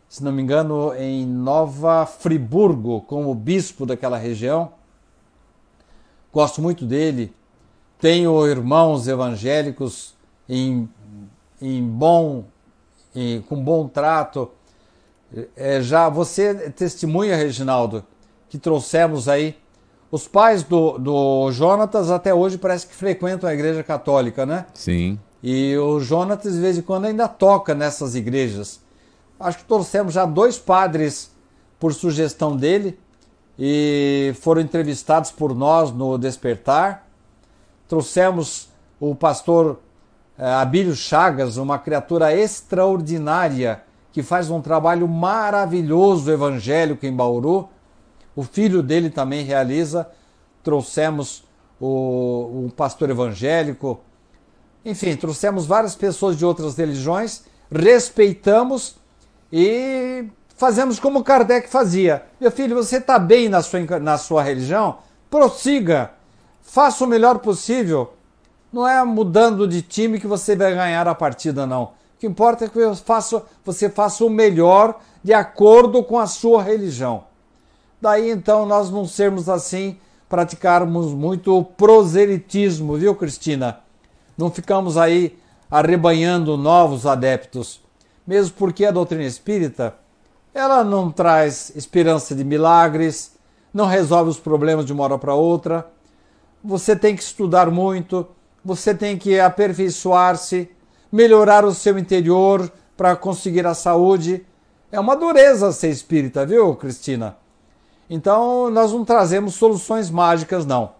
[0.07, 4.71] se não me engano, em Nova Friburgo, como bispo daquela região.
[6.31, 7.33] Gosto muito dele.
[8.05, 10.13] Tenho irmãos evangélicos
[10.47, 10.87] em,
[11.59, 12.43] em bom,
[13.15, 14.51] em, com bom trato.
[15.57, 18.05] É, já você testemunha, Reginaldo,
[18.47, 19.57] que trouxemos aí
[20.11, 24.67] os pais do, do Jonatas até hoje parece que frequentam a igreja católica, né?
[24.75, 25.17] Sim.
[25.41, 28.81] E o Jonatas, de vez em quando, ainda toca nessas igrejas.
[29.39, 31.31] Acho que trouxemos já dois padres
[31.79, 32.99] por sugestão dele
[33.57, 37.04] e foram entrevistados por nós no Despertar.
[37.87, 38.69] Trouxemos
[38.99, 39.79] o pastor
[40.37, 47.69] eh, Abílio Chagas, uma criatura extraordinária que faz um trabalho maravilhoso evangélico em Bauru
[48.35, 50.07] o filho dele também realiza.
[50.61, 51.43] Trouxemos
[51.79, 54.01] o, o pastor evangélico.
[54.83, 58.97] Enfim, trouxemos várias pessoas de outras religiões, respeitamos
[59.51, 62.25] e fazemos como Kardec fazia.
[62.39, 64.99] Meu filho, você está bem na sua, na sua religião?
[65.29, 66.11] Prossiga,
[66.65, 68.13] faça o melhor possível.
[68.73, 71.83] Não é mudando de time que você vai ganhar a partida, não.
[71.83, 76.61] O que importa é que faça, você faça o melhor de acordo com a sua
[76.61, 77.23] religião.
[78.01, 79.97] Daí então nós não sermos assim,
[80.27, 83.79] praticarmos muito proselitismo, viu, Cristina?
[84.37, 85.37] Não ficamos aí
[85.71, 87.81] arrebanhando novos adeptos,
[88.27, 89.95] mesmo porque a doutrina espírita
[90.53, 93.35] ela não traz esperança de milagres,
[93.73, 95.85] não resolve os problemas de uma hora para outra.
[96.65, 98.27] Você tem que estudar muito,
[98.63, 100.67] você tem que aperfeiçoar-se,
[101.11, 104.43] melhorar o seu interior para conseguir a saúde.
[104.91, 107.37] É uma dureza ser espírita, viu, Cristina?
[108.09, 110.93] Então, nós não trazemos soluções mágicas, não.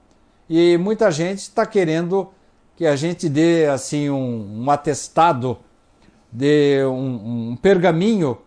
[0.47, 2.29] E muita gente está querendo
[2.75, 5.57] que a gente dê assim um, um atestado,
[6.31, 8.37] dê um, um pergaminho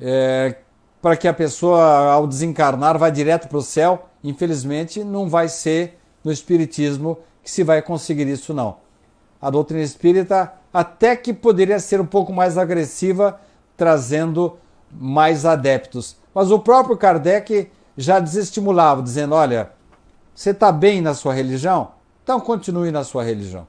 [0.00, 0.56] é,
[1.02, 4.08] para que a pessoa, ao desencarnar, vá direto para o céu.
[4.22, 8.78] Infelizmente, não vai ser no Espiritismo que se vai conseguir isso, não.
[9.40, 13.38] A doutrina espírita até que poderia ser um pouco mais agressiva,
[13.76, 14.56] trazendo
[14.90, 16.16] mais adeptos.
[16.34, 19.70] Mas o próprio Kardec já desestimulava, dizendo: olha,
[20.34, 21.92] você está bem na sua religião?
[22.22, 23.66] Então continue na sua religião.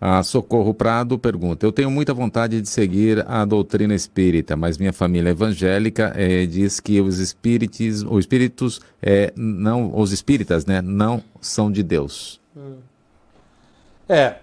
[0.00, 4.94] A Socorro Prado pergunta: Eu tenho muita vontade de seguir a doutrina espírita, mas minha
[4.94, 11.22] família evangélica é, diz que os espíritos, os espíritos, é, não, os espíritas, né, não
[11.38, 12.40] são de Deus.
[14.08, 14.36] É,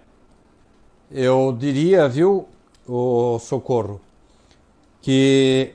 [1.11, 2.47] eu diria, viu,
[2.87, 3.99] o Socorro,
[5.01, 5.73] que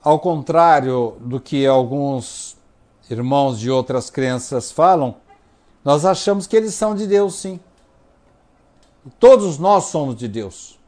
[0.00, 2.56] ao contrário do que alguns
[3.10, 5.16] irmãos de outras crenças falam,
[5.84, 7.58] nós achamos que eles são de Deus, sim.
[9.18, 10.78] Todos nós somos de Deus.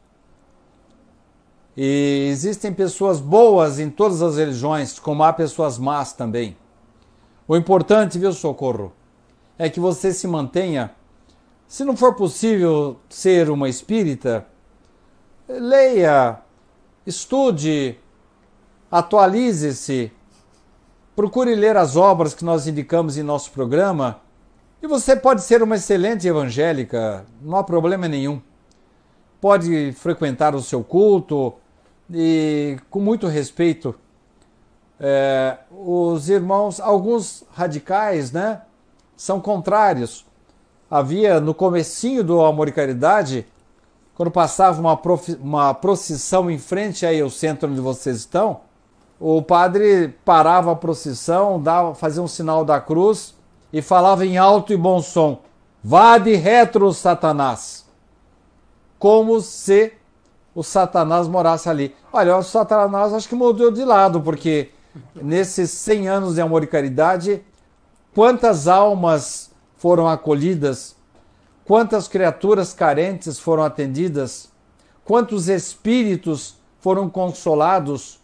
[1.75, 6.55] E existem pessoas boas em todas as religiões, como há pessoas más também.
[7.47, 8.93] O importante, viu, socorro,
[9.57, 10.95] é que você se mantenha.
[11.67, 14.47] Se não for possível ser uma espírita,
[15.47, 16.39] leia,
[17.05, 17.99] estude,
[18.89, 20.11] atualize-se,
[21.15, 24.21] procure ler as obras que nós indicamos em nosso programa
[24.85, 28.39] e você pode ser uma excelente evangélica, não há problema nenhum.
[29.41, 31.55] Pode frequentar o seu culto
[32.11, 33.95] e, com muito respeito,
[34.99, 38.61] é, os irmãos, alguns radicais, né,
[39.17, 40.23] são contrários.
[40.89, 43.47] Havia no comecinho do Amor e Caridade,
[44.13, 45.01] quando passava uma,
[45.41, 48.61] uma procissão em frente aí ao centro onde vocês estão,
[49.19, 53.34] o padre parava a procissão, dava, fazia um sinal da cruz
[53.75, 55.41] e falava em alto e bom som:
[55.83, 57.85] Vá de retro, Satanás!
[58.97, 59.91] Como se
[60.53, 61.93] o Satanás morasse ali.
[62.13, 64.71] Olha, o Satanás acho que mudou de lado, porque
[65.13, 67.43] nesses 100 anos de amor e caridade,
[68.13, 70.95] quantas almas foram acolhidas,
[71.65, 74.49] quantas criaturas carentes foram atendidas,
[75.03, 78.19] quantos espíritos foram consolados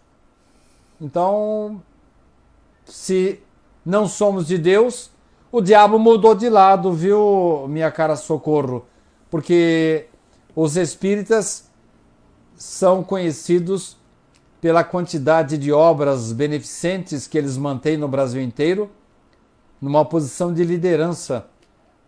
[1.01, 1.81] então,
[2.85, 3.41] se
[3.83, 5.09] não somos de Deus,
[5.51, 8.85] o diabo mudou de lado, viu, minha cara socorro?
[9.29, 10.05] Porque
[10.55, 11.69] os espíritas
[12.55, 13.97] são conhecidos
[14.61, 18.89] pela quantidade de obras beneficentes que eles mantêm no Brasil inteiro,
[19.81, 21.47] numa posição de liderança.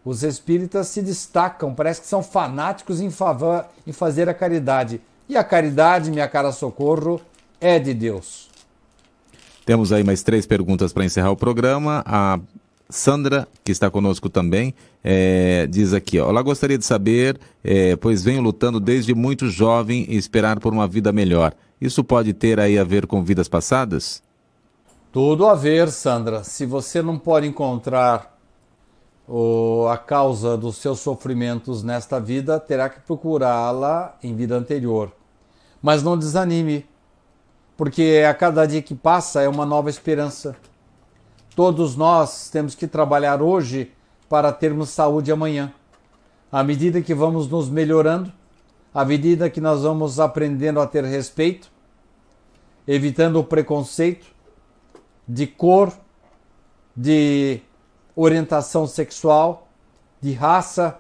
[0.06, 5.02] Os espíritas se destacam, parece que são fanáticos em, favor, em fazer a caridade.
[5.28, 7.20] E a caridade, minha cara socorro,
[7.60, 8.50] é de Deus.
[9.66, 12.04] Temos aí mais três perguntas para encerrar o programa.
[12.06, 12.40] A
[12.90, 14.74] Sandra, que está conosco também,
[15.04, 20.16] é, diz aqui: Olá, gostaria de saber, é, pois venho lutando desde muito jovem e
[20.16, 21.54] esperar por uma vida melhor.
[21.82, 24.22] Isso pode ter aí a ver com vidas passadas?
[25.12, 26.44] Tudo a ver, Sandra.
[26.44, 28.38] Se você não pode encontrar
[29.28, 35.12] o, a causa dos seus sofrimentos nesta vida, terá que procurá-la em vida anterior.
[35.82, 36.86] Mas não desanime,
[37.76, 40.56] porque a cada dia que passa é uma nova esperança.
[41.56, 43.92] Todos nós temos que trabalhar hoje
[44.28, 45.72] para termos saúde amanhã.
[46.52, 48.32] À medida que vamos nos melhorando,
[48.94, 51.72] à medida que nós vamos aprendendo a ter respeito,
[52.88, 54.26] evitando o preconceito
[55.28, 55.94] de cor,
[56.96, 57.62] de
[58.16, 59.68] orientação sexual,
[60.22, 61.00] de raça,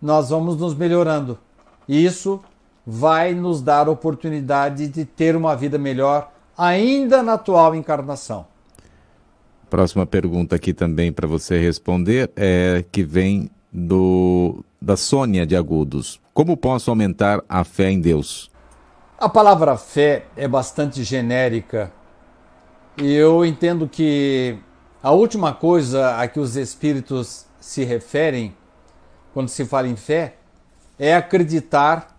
[0.00, 1.38] nós vamos nos melhorando.
[1.88, 2.40] Isso
[2.86, 8.46] vai nos dar oportunidade de ter uma vida melhor ainda na atual encarnação.
[9.68, 16.20] Próxima pergunta aqui também para você responder é que vem do da Sônia de Agudos.
[16.32, 18.50] Como posso aumentar a fé em Deus?
[19.18, 21.92] A palavra fé é bastante genérica
[22.96, 24.56] e eu entendo que
[25.02, 28.54] a última coisa a que os espíritos se referem
[29.34, 30.36] quando se fala em fé
[30.98, 32.16] é acreditar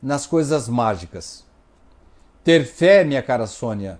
[0.00, 1.44] nas coisas mágicas.
[2.44, 3.98] Ter fé, minha cara Sônia,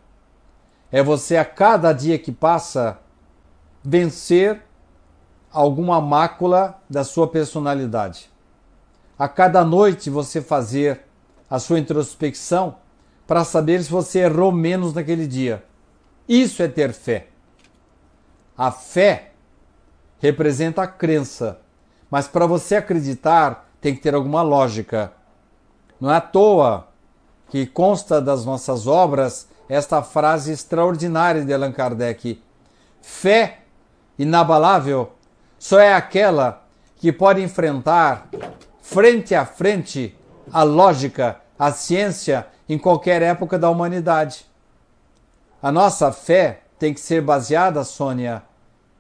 [0.97, 2.99] é você a cada dia que passa
[3.85, 4.63] vencer
[5.53, 8.31] alguma mácula da sua personalidade.
[9.19, 11.03] A cada noite você fazer
[11.51, 12.77] a sua introspecção
[13.27, 15.63] para saber se você errou menos naquele dia.
[16.27, 17.29] Isso é ter fé.
[18.57, 19.33] A fé
[20.19, 21.61] representa a crença,
[22.11, 25.13] mas para você acreditar tem que ter alguma lógica.
[26.01, 26.89] Não é à toa
[27.51, 32.43] que consta das nossas obras esta frase extraordinária de Allan Kardec:
[33.01, 33.61] fé
[34.19, 35.13] inabalável
[35.59, 36.65] só é aquela
[36.97, 38.29] que pode enfrentar
[38.81, 40.17] frente a frente
[40.53, 44.47] a lógica, a ciência em qualquer época da humanidade.
[45.63, 48.43] A nossa fé tem que ser baseada, Sônia,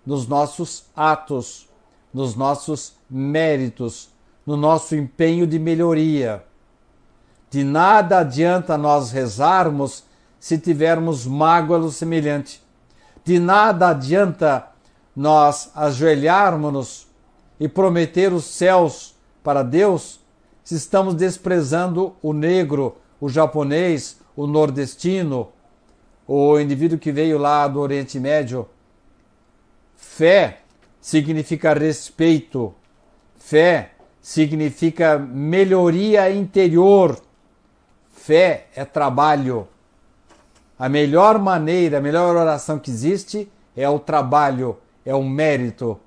[0.05, 1.69] nos nossos atos,
[2.13, 4.11] nos nossos méritos,
[4.47, 6.45] no nosso empenho de melhoria.
[7.51, 10.05] De nada adianta nós rezarmos
[10.47, 12.63] se tivermos mágoa semelhante.
[13.25, 14.69] De nada adianta
[15.17, 17.09] nós ajoelharmos-nos
[17.59, 20.21] e prometer os céus para Deus
[20.63, 25.49] se estamos desprezando o negro, o japonês, o nordestino,
[26.29, 28.69] o indivíduo que veio lá do Oriente Médio.
[29.97, 30.61] Fé
[31.01, 32.73] significa respeito,
[33.37, 37.21] fé significa melhoria interior,
[38.13, 39.67] fé é trabalho.
[40.79, 45.99] A melhor maneira, a melhor oração que existe é o trabalho, é o mérito.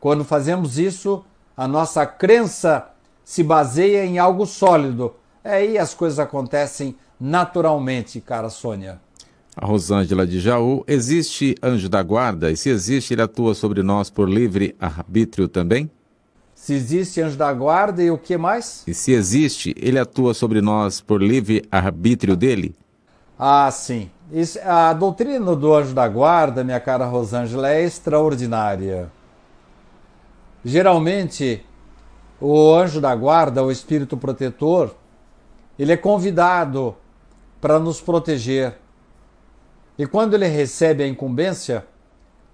[0.00, 1.24] Quando fazemos isso,
[1.56, 2.88] a nossa crença
[3.24, 5.14] se baseia em algo sólido.
[5.44, 9.00] Aí as coisas acontecem naturalmente, cara Sônia.
[9.56, 12.50] A Rosângela de Jaú, existe anjo da guarda?
[12.50, 15.90] E se existe, ele atua sobre nós por livre arbítrio também?
[16.54, 18.82] Se existe anjo da guarda e o que mais?
[18.86, 22.74] E se existe, ele atua sobre nós por livre arbítrio dele?
[23.38, 24.10] Ah, sim.
[24.64, 29.12] A doutrina do anjo da guarda, minha cara Rosângela, é extraordinária.
[30.64, 31.64] Geralmente,
[32.40, 34.94] o anjo da guarda, o espírito protetor,
[35.78, 36.96] ele é convidado
[37.60, 38.74] para nos proteger.
[39.98, 41.86] E quando ele recebe a incumbência,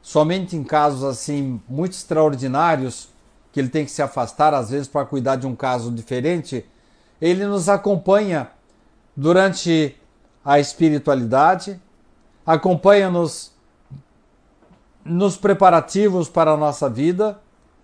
[0.03, 3.09] somente em casos assim muito extraordinários,
[3.53, 6.65] que ele tem que se afastar às vezes para cuidar de um caso diferente,
[7.21, 8.51] ele nos acompanha
[9.17, 10.00] durante
[10.45, 11.81] a espiritualidade,
[12.45, 13.53] acompanha-nos
[15.05, 17.41] nos preparativos para a nossa vida,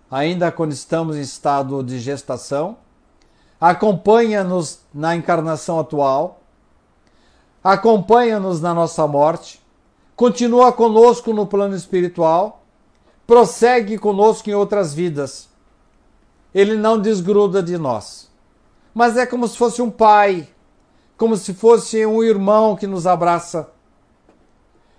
[0.09, 2.77] ainda quando estamos em estado de gestação,
[3.59, 6.41] acompanha-nos na encarnação atual,
[7.63, 9.61] acompanha-nos na nossa morte,
[10.15, 12.63] continua conosco no plano espiritual,
[13.25, 15.49] prossegue conosco em outras vidas.
[16.53, 18.31] Ele não desgruda de nós.
[18.93, 20.47] Mas é como se fosse um pai,
[21.17, 23.69] como se fosse um irmão que nos abraça.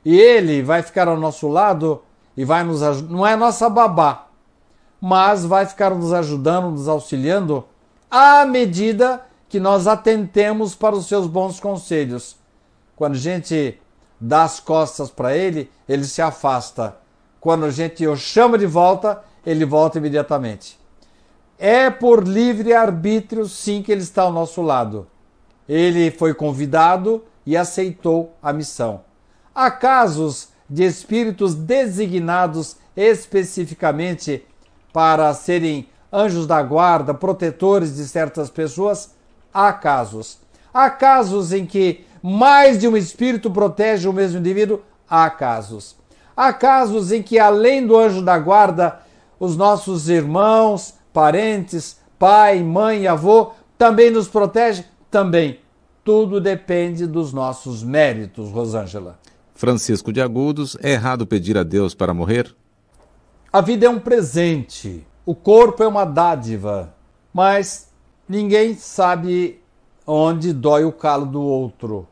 [0.05, 2.03] E ele vai ficar ao nosso lado
[2.37, 3.13] e vai nos ajudar.
[3.13, 4.27] Não é nossa babá,
[5.01, 7.65] mas vai ficar nos ajudando, nos auxiliando
[8.11, 12.37] à medida que nós atentemos para os seus bons conselhos.
[12.97, 13.79] Quando a gente
[14.21, 16.97] dá as costas para ele, ele se afasta.
[17.41, 20.79] Quando a gente o chama de volta, ele volta imediatamente.
[21.59, 25.07] É por livre arbítrio, sim, que ele está ao nosso lado.
[25.69, 29.03] Ele foi convidado e aceitou a missão.
[29.55, 34.45] Há casos de espíritos designados especificamente
[34.93, 39.15] para serem anjos da guarda, protetores de certas pessoas?
[39.53, 40.39] Há casos.
[40.73, 44.81] Há casos em que mais de um espírito protege o mesmo indivíduo?
[45.09, 45.97] Há casos.
[46.37, 49.01] Há casos em que, além do anjo da guarda,
[49.41, 54.85] os nossos irmãos, parentes, pai, mãe, avô, também nos protege?
[55.11, 55.61] Também.
[56.05, 59.19] Tudo depende dos nossos méritos, Rosângela.
[59.55, 62.55] Francisco de Agudos, é errado pedir a Deus para morrer?
[63.53, 66.95] A vida é um presente, o corpo é uma dádiva,
[67.33, 67.91] mas
[68.29, 69.61] ninguém sabe
[70.07, 72.07] onde dói o calo do outro.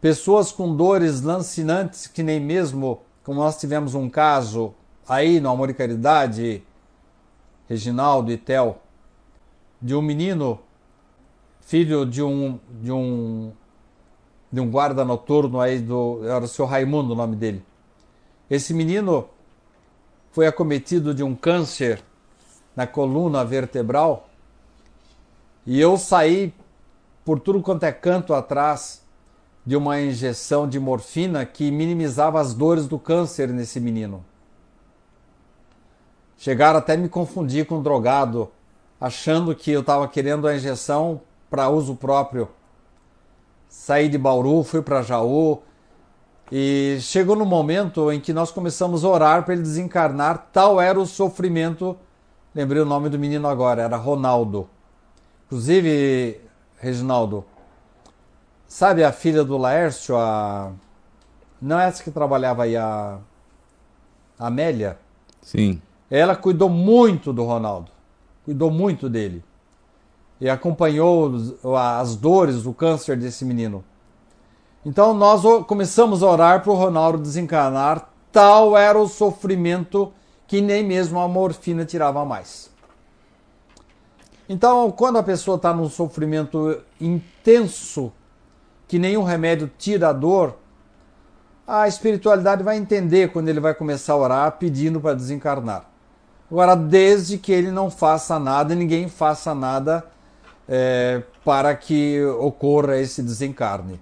[0.00, 4.74] Pessoas com dores lancinantes, que nem mesmo, como nós tivemos um caso
[5.08, 6.62] aí no Amor e Caridade,
[7.68, 8.82] Reginaldo e Tel,
[9.80, 10.60] de um menino,
[11.60, 13.52] filho de um, de um,
[14.52, 17.64] de um guarda noturno aí, do, era o seu Raimundo o nome dele.
[18.48, 19.28] Esse menino
[20.32, 22.02] foi acometido de um câncer
[22.74, 24.28] na coluna vertebral
[25.66, 26.52] e eu saí
[27.24, 29.02] por tudo quanto é canto atrás
[29.64, 34.24] de uma injeção de morfina que minimizava as dores do câncer nesse menino.
[36.38, 38.50] Chegaram até me confundir com um drogado,
[38.98, 42.48] achando que eu estava querendo a injeção para uso próprio.
[43.68, 45.60] Saí de Bauru, fui para Jaú
[46.50, 50.48] e chegou no momento em que nós começamos a orar para ele desencarnar.
[50.52, 51.96] Tal era o sofrimento.
[52.54, 54.68] Lembrei o nome do menino agora, era Ronaldo.
[55.46, 56.40] Inclusive,
[56.78, 57.44] Reginaldo,
[58.66, 60.72] sabe a filha do Laércio, a.
[61.60, 63.18] Não é essa que trabalhava aí, a.
[64.38, 64.98] a Amélia?
[65.42, 65.80] Sim.
[66.10, 67.92] Ela cuidou muito do Ronaldo,
[68.44, 69.44] cuidou muito dele.
[70.40, 71.32] E acompanhou
[71.76, 73.84] as dores do câncer desse menino.
[74.84, 80.12] Então nós começamos a orar para o Ronaldo desencarnar, tal era o sofrimento
[80.46, 82.70] que nem mesmo a morfina tirava mais.
[84.48, 88.12] Então, quando a pessoa está num sofrimento intenso,
[88.88, 90.56] que nenhum remédio tira a dor,
[91.64, 95.84] a espiritualidade vai entender quando ele vai começar a orar pedindo para desencarnar.
[96.50, 100.04] Agora, desde que ele não faça nada, ninguém faça nada
[100.72, 104.00] é, para que ocorra esse desencarne.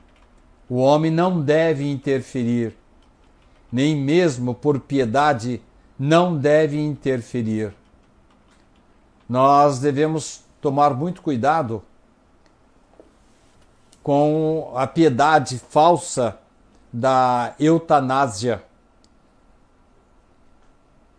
[0.68, 2.76] O homem não deve interferir,
[3.72, 5.62] nem mesmo por piedade
[5.98, 7.74] não deve interferir.
[9.26, 11.82] Nós devemos tomar muito cuidado
[14.02, 16.38] com a piedade falsa
[16.92, 18.62] da eutanásia,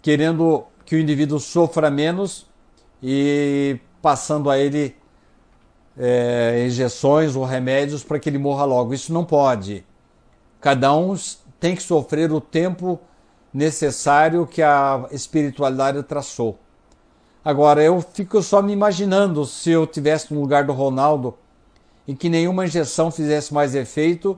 [0.02, 2.48] querendo que o indivíduo sofra menos
[3.02, 4.99] e passando a ele
[6.00, 8.94] é, injeções ou remédios para que ele morra logo.
[8.94, 9.86] Isso não pode.
[10.62, 11.14] Cada um
[11.60, 12.98] tem que sofrer o tempo
[13.54, 16.58] necessário que a espiritualidade traçou.
[17.44, 21.38] Agora, eu fico só me imaginando se eu tivesse no lugar do Ronaldo
[22.08, 24.38] em que nenhuma injeção fizesse mais efeito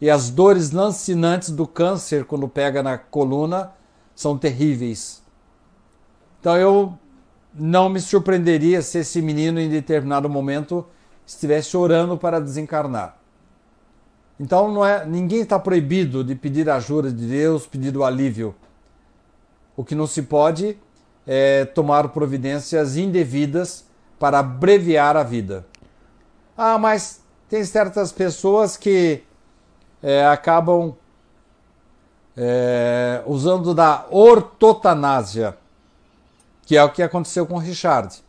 [0.00, 3.72] e as dores lancinantes do câncer quando pega na coluna
[4.14, 5.22] são terríveis.
[6.40, 6.98] Então eu
[7.52, 10.86] não me surpreenderia se esse menino em determinado momento
[11.30, 13.16] estivesse orando para desencarnar.
[14.38, 18.54] Então não é, ninguém está proibido de pedir a ajuda de Deus, pedir o alívio.
[19.76, 20.76] O que não se pode
[21.26, 23.84] é tomar providências indevidas
[24.18, 25.66] para abreviar a vida.
[26.56, 29.22] Ah, mas tem certas pessoas que
[30.02, 30.94] é, acabam
[32.36, 35.56] é, usando da ortotanásia
[36.70, 38.22] que é o que aconteceu com Richard.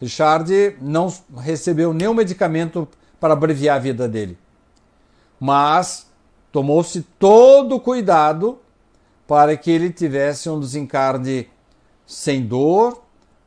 [0.00, 2.88] Richard não recebeu nenhum medicamento
[3.20, 4.38] para abreviar a vida dele,
[5.38, 6.10] mas
[6.50, 8.58] tomou-se todo o cuidado
[9.26, 11.48] para que ele tivesse um desencarne
[12.06, 13.02] sem dor,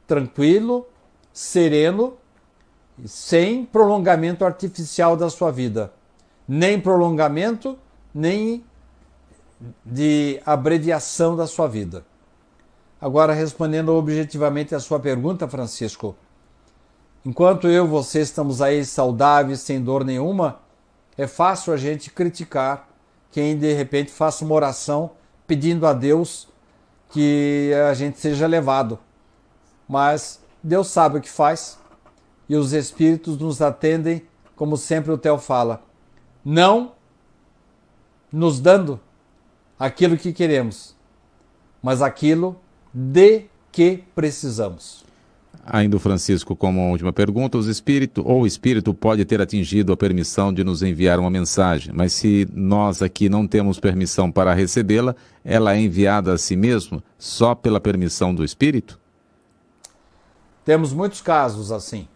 [0.08, 0.88] tranquilo,
[1.34, 2.14] sereno,
[3.06, 5.92] sem prolongamento artificial da sua vida.
[6.48, 7.78] Nem prolongamento,
[8.14, 8.64] nem
[9.84, 12.06] de abreviação da sua vida.
[13.02, 16.16] Agora, respondendo objetivamente a sua pergunta, Francisco,
[17.26, 20.60] enquanto eu e você estamos aí saudáveis, sem dor nenhuma,
[21.18, 22.90] é fácil a gente criticar
[23.32, 25.12] quem de repente faça uma oração
[25.48, 26.48] pedindo a Deus
[27.10, 29.00] que a gente seja levado.
[29.88, 31.78] Mas Deus sabe o que faz
[32.48, 35.84] e os Espíritos nos atendem, como sempre o Theo fala,
[36.44, 36.94] não
[38.32, 39.00] nos dando
[39.80, 40.96] aquilo que queremos,
[41.82, 42.60] mas aquilo
[42.94, 45.03] de que precisamos.
[45.66, 49.98] Ainda o Francisco, como última pergunta, os espírito ou o espírito pode ter atingido a
[49.98, 55.16] permissão de nos enviar uma mensagem, mas se nós aqui não temos permissão para recebê-la,
[55.44, 59.00] ela é enviada a si mesmo só pela permissão do espírito?
[60.66, 62.08] Temos muitos casos assim.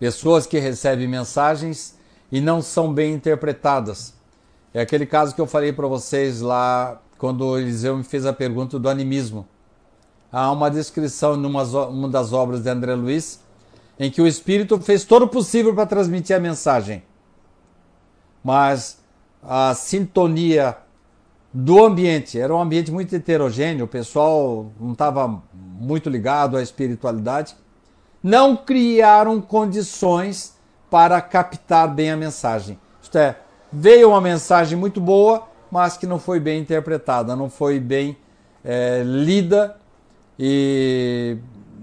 [0.00, 1.96] Pessoas que recebem mensagens
[2.30, 4.14] e não são bem interpretadas.
[4.74, 8.80] É aquele caso que eu falei para vocês lá quando Eliseu me fez a pergunta
[8.80, 9.46] do animismo
[10.32, 13.40] há uma descrição numa uma das obras de André Luiz,
[14.00, 17.02] em que o Espírito fez todo o possível para transmitir a mensagem.
[18.42, 18.98] Mas
[19.42, 20.76] a sintonia
[21.52, 27.54] do ambiente, era um ambiente muito heterogêneo, o pessoal não estava muito ligado à espiritualidade,
[28.22, 30.56] não criaram condições
[30.90, 32.78] para captar bem a mensagem.
[33.02, 33.36] Isto é,
[33.70, 38.16] veio uma mensagem muito boa, mas que não foi bem interpretada, não foi bem
[38.64, 39.76] é, lida
[40.38, 41.36] e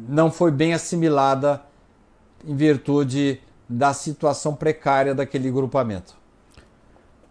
[0.08, 1.62] não foi bem assimilada
[2.46, 6.18] em virtude da situação precária daquele grupamento.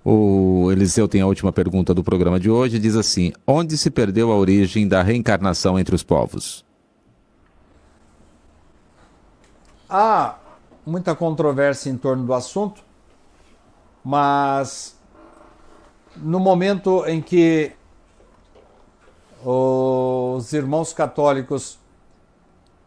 [0.04, 4.30] O Eliseu tem a última pergunta do programa de hoje, diz assim: Onde se perdeu
[4.32, 6.64] a origem da reencarnação entre os povos?
[9.90, 10.38] Há
[10.86, 12.82] muita controvérsia em torno do assunto,
[14.04, 14.98] mas
[16.16, 17.72] no momento em que
[19.44, 21.78] os irmãos católicos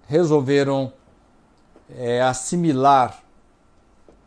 [0.08, 0.92] resolveram
[1.96, 3.22] é, assimilar,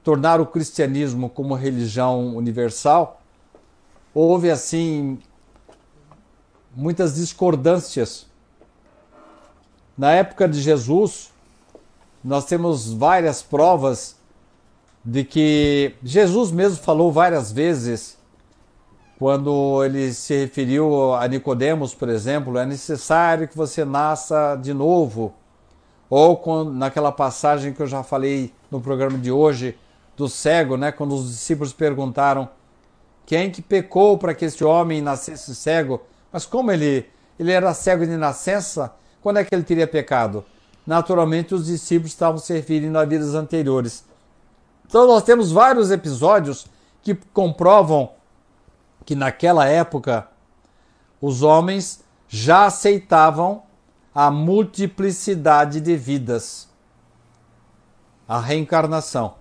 [0.03, 3.21] tornar o cristianismo como religião universal,
[4.15, 5.19] houve assim
[6.75, 8.27] muitas discordâncias.
[9.97, 11.31] Na época de Jesus,
[12.23, 14.17] nós temos várias provas
[15.05, 18.17] de que Jesus mesmo falou várias vezes
[19.19, 25.35] quando ele se referiu a Nicodemos, por exemplo, é necessário que você nasça de novo.
[26.11, 29.79] Ou quando, naquela passagem que eu já falei no programa de hoje
[30.17, 32.49] do cego, né, quando os discípulos perguntaram
[33.27, 36.03] quem que pecou para que este homem nascesse cego?
[36.31, 37.07] Mas como ele
[37.39, 40.45] ele era cego de nascença, quando é que ele teria pecado?
[40.87, 44.05] Naturalmente os discípulos estavam se referindo a vidas anteriores.
[44.87, 46.67] Então nós temos vários episódios
[47.03, 48.11] que comprovam
[49.05, 50.29] que naquela época
[51.21, 53.63] os homens já aceitavam
[54.15, 56.69] a multiplicidade de vidas,
[58.29, 59.35] a reencarnação.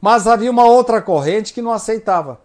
[0.00, 2.40] Mas havia uma outra corrente que não aceitava.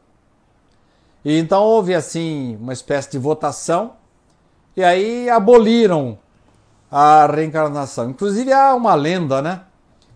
[1.25, 3.93] E então houve assim uma espécie de votação
[4.75, 6.17] e aí aboliram
[6.89, 8.09] a reencarnação.
[8.11, 9.61] Inclusive há uma lenda, né,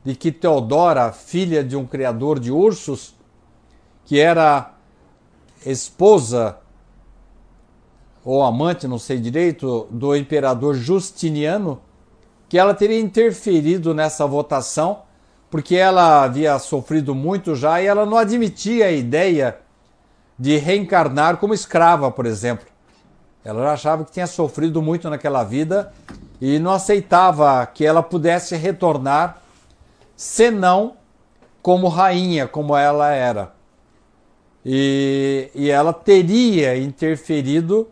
[0.03, 3.15] de que Teodora, filha de um criador de ursos,
[4.05, 4.71] que era
[5.65, 6.57] esposa
[8.23, 11.81] ou amante, não sei direito, do imperador Justiniano,
[12.47, 15.03] que ela teria interferido nessa votação,
[15.49, 19.57] porque ela havia sofrido muito já e ela não admitia a ideia
[20.37, 22.65] de reencarnar como escrava, por exemplo.
[23.43, 25.91] Ela achava que tinha sofrido muito naquela vida
[26.39, 29.41] e não aceitava que ela pudesse retornar,
[30.15, 30.93] senão
[31.61, 33.60] como rainha, como ela era
[34.65, 37.87] e, e ela teria interferido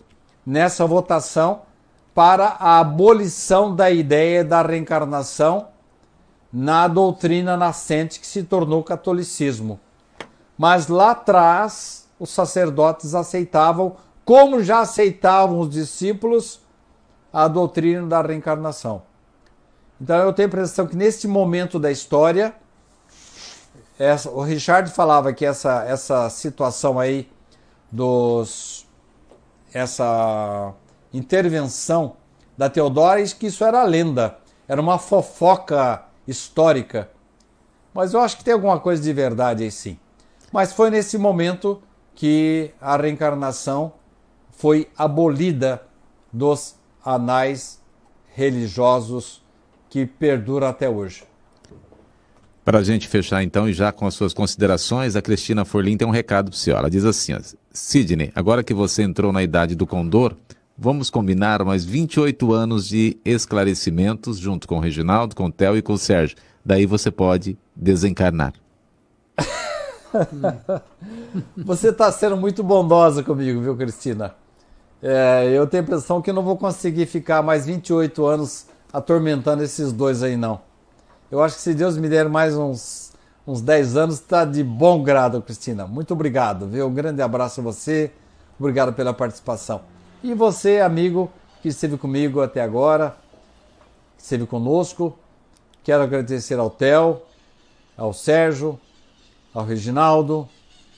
[0.45, 1.61] nessa votação
[2.13, 5.67] para a abolição da ideia da reencarnação
[6.51, 9.79] na doutrina nascente que se tornou catolicismo.
[10.57, 13.95] Mas lá atrás, os sacerdotes aceitavam,
[14.25, 16.59] como já aceitavam os discípulos,
[17.31, 19.03] a doutrina da reencarnação.
[20.01, 22.55] Então eu tenho a impressão que neste momento da história,
[23.99, 27.29] essa, o Richard falava que essa, essa situação aí
[27.91, 28.87] dos
[29.73, 30.73] essa
[31.13, 32.15] intervenção
[32.57, 34.37] da Teodora, que isso era lenda,
[34.67, 37.09] era uma fofoca histórica.
[37.93, 39.99] Mas eu acho que tem alguma coisa de verdade aí sim.
[40.51, 41.81] Mas foi nesse momento
[42.15, 43.93] que a reencarnação
[44.51, 45.83] foi abolida
[46.31, 47.81] dos anais
[48.33, 49.43] religiosos
[49.89, 51.28] que perduram até hoje.
[52.63, 56.07] Para a gente fechar então, e já com as suas considerações, a Cristina Forlim tem
[56.07, 56.77] um recado para o senhor.
[56.77, 57.33] Ela diz assim:
[57.71, 60.35] Sidney, agora que você entrou na idade do condor,
[60.77, 65.81] vamos combinar mais 28 anos de esclarecimentos junto com o Reginaldo, com o Theo e
[65.81, 66.37] com o Sérgio.
[66.63, 68.53] Daí você pode desencarnar.
[71.57, 74.35] você está sendo muito bondosa comigo, viu, Cristina?
[75.01, 79.93] É, eu tenho a impressão que não vou conseguir ficar mais 28 anos atormentando esses
[79.93, 80.59] dois aí, não.
[81.31, 83.13] Eu acho que se Deus me der mais uns,
[83.45, 85.85] uns 10 anos, está de bom grado, Cristina.
[85.85, 86.87] Muito obrigado, viu?
[86.87, 88.11] Um grande abraço a você.
[88.59, 89.81] Obrigado pela participação.
[90.23, 93.15] E você, amigo, que esteve comigo até agora,
[94.17, 95.17] que esteve conosco,
[95.89, 97.21] Quero agradecer ao Theo,
[97.97, 98.79] ao Sérgio,
[99.51, 100.47] ao Reginaldo,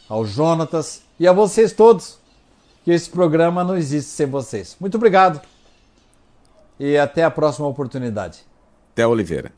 [0.09, 2.19] ao Jonatas e a vocês todos,
[2.83, 4.75] que esse programa não existe sem vocês.
[4.79, 5.41] Muito obrigado
[6.79, 8.45] e até a próxima oportunidade.
[8.93, 9.53] Theo Oliveira.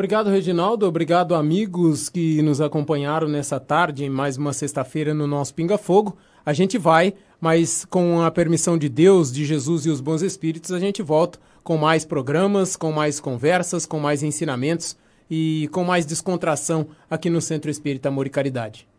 [0.00, 0.86] Obrigado, Reginaldo.
[0.86, 6.16] Obrigado, amigos que nos acompanharam nessa tarde, em mais uma sexta-feira no nosso Pinga Fogo.
[6.44, 10.72] A gente vai, mas com a permissão de Deus, de Jesus e os bons espíritos,
[10.72, 14.96] a gente volta com mais programas, com mais conversas, com mais ensinamentos
[15.30, 18.89] e com mais descontração aqui no Centro Espírita Amor e Caridade.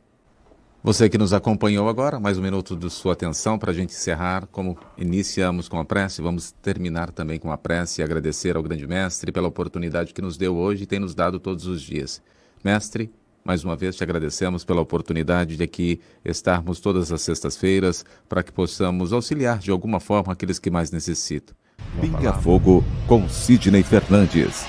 [0.83, 4.47] Você que nos acompanhou agora, mais um minuto de sua atenção para a gente encerrar.
[4.47, 8.87] Como iniciamos com a prece, vamos terminar também com a prece e agradecer ao grande
[8.87, 12.19] mestre pela oportunidade que nos deu hoje e tem nos dado todos os dias.
[12.63, 13.13] Mestre,
[13.45, 18.51] mais uma vez te agradecemos pela oportunidade de aqui estarmos todas as sextas-feiras para que
[18.51, 21.55] possamos auxiliar de alguma forma aqueles que mais necessitam.
[22.01, 24.65] Pinga Fogo com Sidney Fernandes.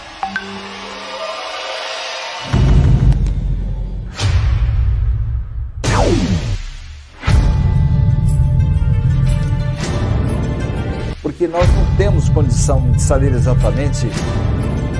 [11.42, 14.06] Porque nós não temos condição de saber exatamente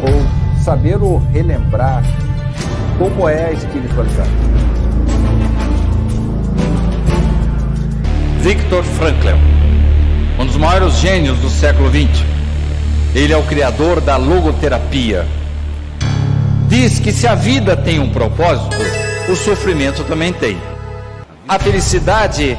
[0.03, 2.03] ou saber ou relembrar
[2.99, 4.31] como é a espiritualidade.
[8.41, 9.29] Viktor Frankl,
[10.37, 12.25] um dos maiores gênios do século XX.
[13.15, 15.25] Ele é o criador da logoterapia.
[16.67, 18.77] Diz que se a vida tem um propósito,
[19.29, 20.59] o sofrimento também tem.
[21.47, 22.59] A felicidade